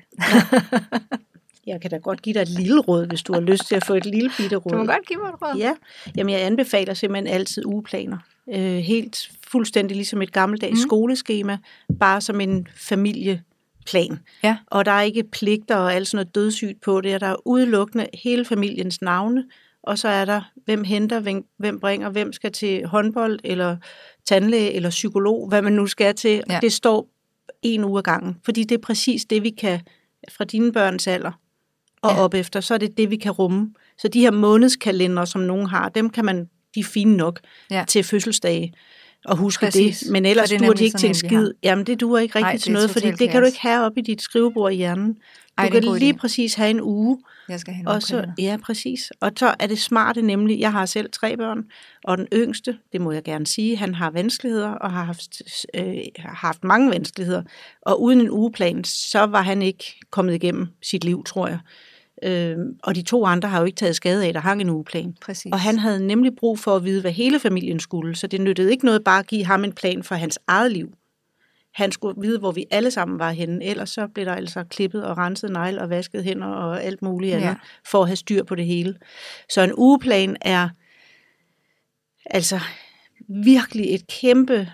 [1.66, 3.84] jeg kan da godt give dig et lille råd, hvis du har lyst til at
[3.84, 4.72] få et lille bitte råd.
[4.72, 5.58] Du må godt give mig et råd.
[5.58, 5.72] Ja,
[6.16, 8.18] jamen jeg anbefaler simpelthen altid ugeplaner.
[8.54, 10.76] Øh, helt fuldstændig ligesom et gammeldags Mm.
[10.76, 10.88] mm.
[10.88, 11.58] skoleskema,
[12.00, 14.18] bare som en familieplan.
[14.42, 14.56] Ja.
[14.66, 17.46] Og der er ikke pligter og alt sådan noget dødssygt på det, og der er
[17.46, 19.44] udelukkende hele familiens navne,
[19.86, 23.76] og så er der, hvem henter, hvem, hvem bringer, hvem skal til håndbold, eller
[24.28, 26.42] tandlæge, eller psykolog, hvad man nu skal til.
[26.50, 26.58] Ja.
[26.62, 27.08] Det står
[27.62, 29.80] en uge ad gangen, fordi det er præcis det, vi kan
[30.36, 31.32] fra dine børns alder
[32.02, 32.20] og Ja.
[32.20, 33.70] op efter, så er det det, vi kan rumme.
[33.98, 37.84] Så de her månedskalender, som nogen har, dem kan man, de er fine nok Ja.
[37.88, 38.72] til fødselsdage
[39.24, 39.98] og huske Præcis.
[39.98, 40.10] det.
[40.12, 41.50] Men ellers det er duer de ikke til en skid.
[41.62, 44.00] Jamen, det duer ikke rigtigt til noget, fordi det kan du ikke have op i
[44.00, 45.14] dit skrivebord i hjernen.
[45.14, 45.18] Du
[45.58, 47.18] Ej, kan lige præcis have en uge,
[47.48, 49.12] Jeg skal have en og så, ja, præcis.
[49.20, 51.64] Og så er det smarte nemlig, jeg har selv tre børn,
[52.04, 55.42] og den yngste, det må jeg gerne sige, han har vanskeligheder, og har haft,
[55.74, 57.42] øh, har haft mange vanskeligheder.
[57.82, 61.58] Og uden en ugeplan, så var han ikke kommet igennem sit liv, tror jeg.
[62.22, 65.16] Øh, og de to andre har jo ikke taget skade af, der hang en ugeplan.
[65.20, 65.52] Præcis.
[65.52, 68.70] Og han havde nemlig brug for at vide, hvad hele familien skulle, så det nyttede
[68.70, 70.92] ikke noget bare at give ham en plan for hans eget liv.
[71.74, 75.04] Han skulle vide, hvor vi alle sammen var henne, ellers så blev der altså klippet
[75.04, 77.54] og renset negl og vasket hænder og alt muligt andet, Ja.
[77.86, 78.94] for at have styr på det hele.
[79.50, 80.68] Så en ugeplan er
[82.26, 82.60] altså
[83.28, 84.68] virkelig et kæmpe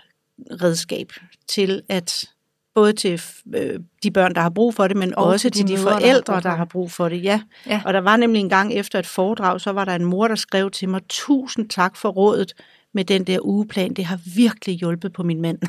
[0.62, 1.12] redskab
[1.48, 2.30] til at
[2.74, 3.22] både til
[3.54, 5.72] øh, de børn, der har brug for det, men Og og også til de de,
[5.78, 7.22] mødre, der har forældre, der har brug for det.
[7.24, 7.40] Ja.
[7.66, 7.82] Ja.
[7.84, 10.34] Og der var nemlig en gang efter et foredrag, så var der en mor, der
[10.34, 12.52] skrev til mig, tusind tak for rådet
[12.94, 13.94] med den der ugeplan.
[13.94, 15.58] Det har virkelig hjulpet på min mand.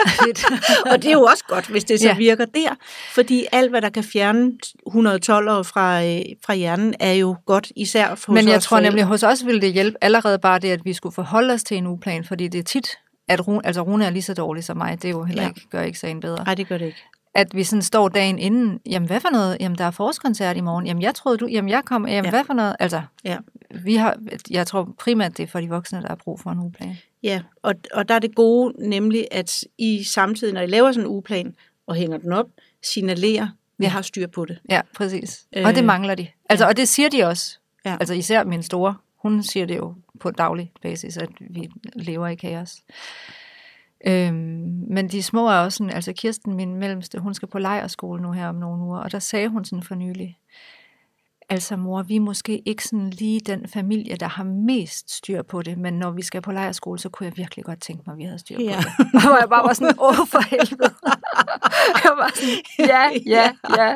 [0.92, 2.16] og det er jo også godt, hvis det så Ja.
[2.16, 2.74] virker der.
[3.14, 4.52] Fordi alt, hvad der kan fjerne
[4.86, 9.04] 112 fra, øh, fra hjernen, er jo godt, især for Men jeg os tror nemlig,
[9.04, 11.86] hos os ville det hjælpe allerede bare det, at vi skulle forholde os til en
[11.86, 12.88] ugeplan, fordi det er tit,
[13.28, 15.02] at Rune, altså Rune er lige så dårlig som mig.
[15.02, 15.48] Det er jo heller Ja.
[15.48, 16.44] ikke, gør ikke sagen bedre.
[16.44, 17.02] Nej, det gør det ikke.
[17.34, 19.56] At vi sådan står dagen inden, jamen hvad for noget?
[19.60, 20.86] Jamen der er forårskoncert i morgen.
[20.86, 22.30] Jamen jeg troede du, jamen jeg kom, jamen ja.
[22.30, 22.76] Hvad for noget?
[22.78, 23.36] Altså, Ja.
[23.84, 24.16] vi har,
[24.50, 26.96] jeg tror primært det er for de voksne, der har brug for en ugeplan.
[27.22, 31.04] Ja, og, og der er det gode nemlig, at I samtidig, når I laver sådan
[31.06, 31.54] en ugeplan
[31.86, 32.46] og hænger den op,
[32.82, 33.90] signalerer, vi Ja.
[33.90, 34.58] har styr på det.
[34.70, 35.46] Ja, præcis.
[35.56, 36.26] Øh, Øh, og det mangler de.
[36.48, 36.68] Altså, ja.
[36.68, 37.58] og det siger de også.
[37.84, 37.96] Ja.
[38.00, 42.34] Altså især min store, hun siger det jo på daglig basis, at vi lever i
[42.34, 42.76] kaos.
[44.06, 48.22] Øhm, men de små er også sådan, altså Kirsten, min mellemste, hun skal på lejerskole
[48.22, 50.38] nu her om nogle uger, og der sagde hun sådan for nylig,
[51.48, 55.62] altså mor, vi er måske ikke sådan lige den familie, der har mest styr på
[55.62, 58.18] det, men når vi skal på lejerskole, så kunne jeg virkelig godt tænke mig, at
[58.18, 58.76] vi havde styr på Ja.
[58.76, 58.86] det.
[59.14, 60.94] Og hvor jeg bare var sådan, åh for helvede.
[62.04, 63.94] jeg var sådan, ja, ja, ja.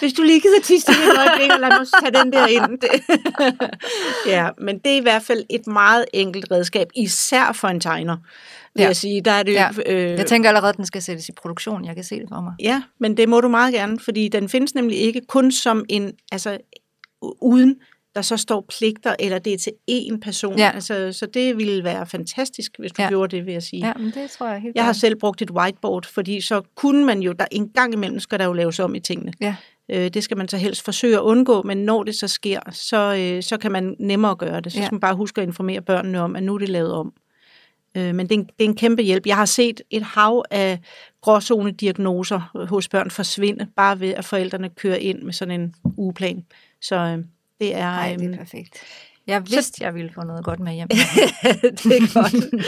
[0.00, 2.78] Hvis du lige gider tisse det et øjeblik, lad mig tage den der ind.
[4.34, 8.16] Ja, men det er i hvert fald et meget enkelt redskab, især for en tegner,
[8.74, 8.86] vil Ja.
[8.86, 9.20] jeg sige.
[9.20, 9.68] Der er det, Ja.
[9.86, 11.84] øh, Jeg tænker allerede, at den skal sættes i produktion.
[11.84, 12.52] Jeg kan se det for mig.
[12.60, 16.12] Ja, men det må du meget gerne, fordi den findes nemlig ikke kun som en,
[16.32, 16.58] altså
[17.42, 17.76] uden
[18.14, 20.58] der så står pligter, eller det er til én person.
[20.58, 20.70] Ja.
[20.74, 23.08] Altså, så det ville være fantastisk, hvis du Ja.
[23.08, 23.86] gjorde det, vil jeg sige.
[23.86, 27.04] Ja, men det tror jeg helt Jeg har selv brugt et whiteboard, fordi så kunne
[27.04, 29.32] man jo, der en gang imellem skal der jo laves om i tingene.
[29.40, 29.56] Ja.
[29.90, 33.14] Øh, det skal man så helst forsøge at undgå, men når det så sker, så,
[33.18, 34.72] øh, så kan man nemmere gøre det.
[34.72, 34.84] Så Ja.
[34.84, 37.12] skal man bare huske at informere børnene om, at nu er det lavet om.
[37.96, 39.26] Øh, men det er, en, det er en kæmpe hjælp.
[39.26, 40.78] Jeg har set et hav af
[41.20, 46.44] gråzone-diagnoser hos børn forsvinde, bare ved at forældrene kører ind med sådan en ugeplan.
[46.82, 47.18] Så øh,
[47.60, 47.86] det er...
[47.86, 48.78] Ej, det er øhm, perfekt.
[49.26, 50.88] Jeg vidste, jeg ville få noget godt med hjem.
[51.82, 52.64] det er godt.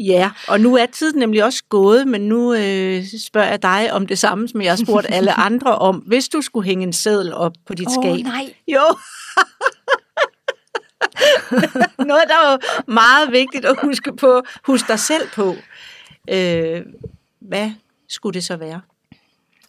[0.00, 4.06] ja, og nu er tiden nemlig også gået, men nu øh, spørger jeg dig om
[4.06, 5.96] det samme, som jeg har spurgt alle andre om.
[5.96, 8.24] Hvis du skulle hænge en seddel op på dit Åh, skab.
[8.24, 8.52] nej.
[8.68, 8.82] Jo.
[12.10, 12.60] Noget, der var
[12.92, 14.42] meget vigtigt at huske på.
[14.66, 15.54] Husk dig selv på.
[16.30, 16.82] Øh,
[17.40, 17.70] hvad
[18.08, 18.80] skulle det så være?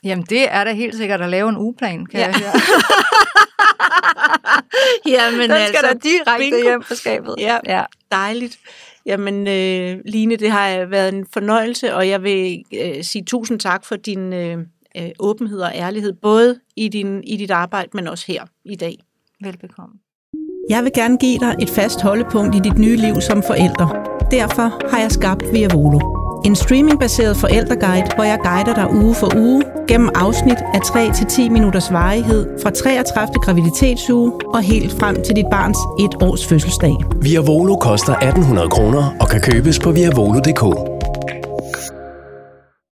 [0.03, 2.25] Jamen, det er da helt sikkert at lave en ugeplan, kan Ja.
[2.25, 2.51] jeg høre.
[5.07, 6.61] Jamen, Den skal da direkte bingo.
[6.61, 7.35] hjem på skabet.
[7.39, 7.57] Ja.
[7.65, 7.83] ja.
[8.11, 8.59] Dejligt.
[9.05, 13.85] Jamen, øh, Line, det har været en fornøjelse, og jeg vil øh, sige tusind tak
[13.85, 14.57] for din øh,
[14.97, 18.95] øh, åbenhed og ærlighed, både i, din, i dit arbejde, men også her i dag.
[19.43, 19.95] Velbekomme.
[20.69, 23.87] Jeg vil gerne give dig et fast holdepunkt i dit nye liv som forælder.
[24.31, 25.99] Derfor har jeg skabt Via Volo.
[26.45, 31.91] En streamingbaseret forældreguide, hvor jeg guider dig uge for uge gennem afsnit af 3-10 minutters
[31.91, 33.33] varighed fra 33.
[33.33, 36.95] graviditetsuge og helt frem til dit barns et års fødselsdag.
[37.21, 40.98] Via Volo koster 1800 kroner og kan købes på viavolo.dk.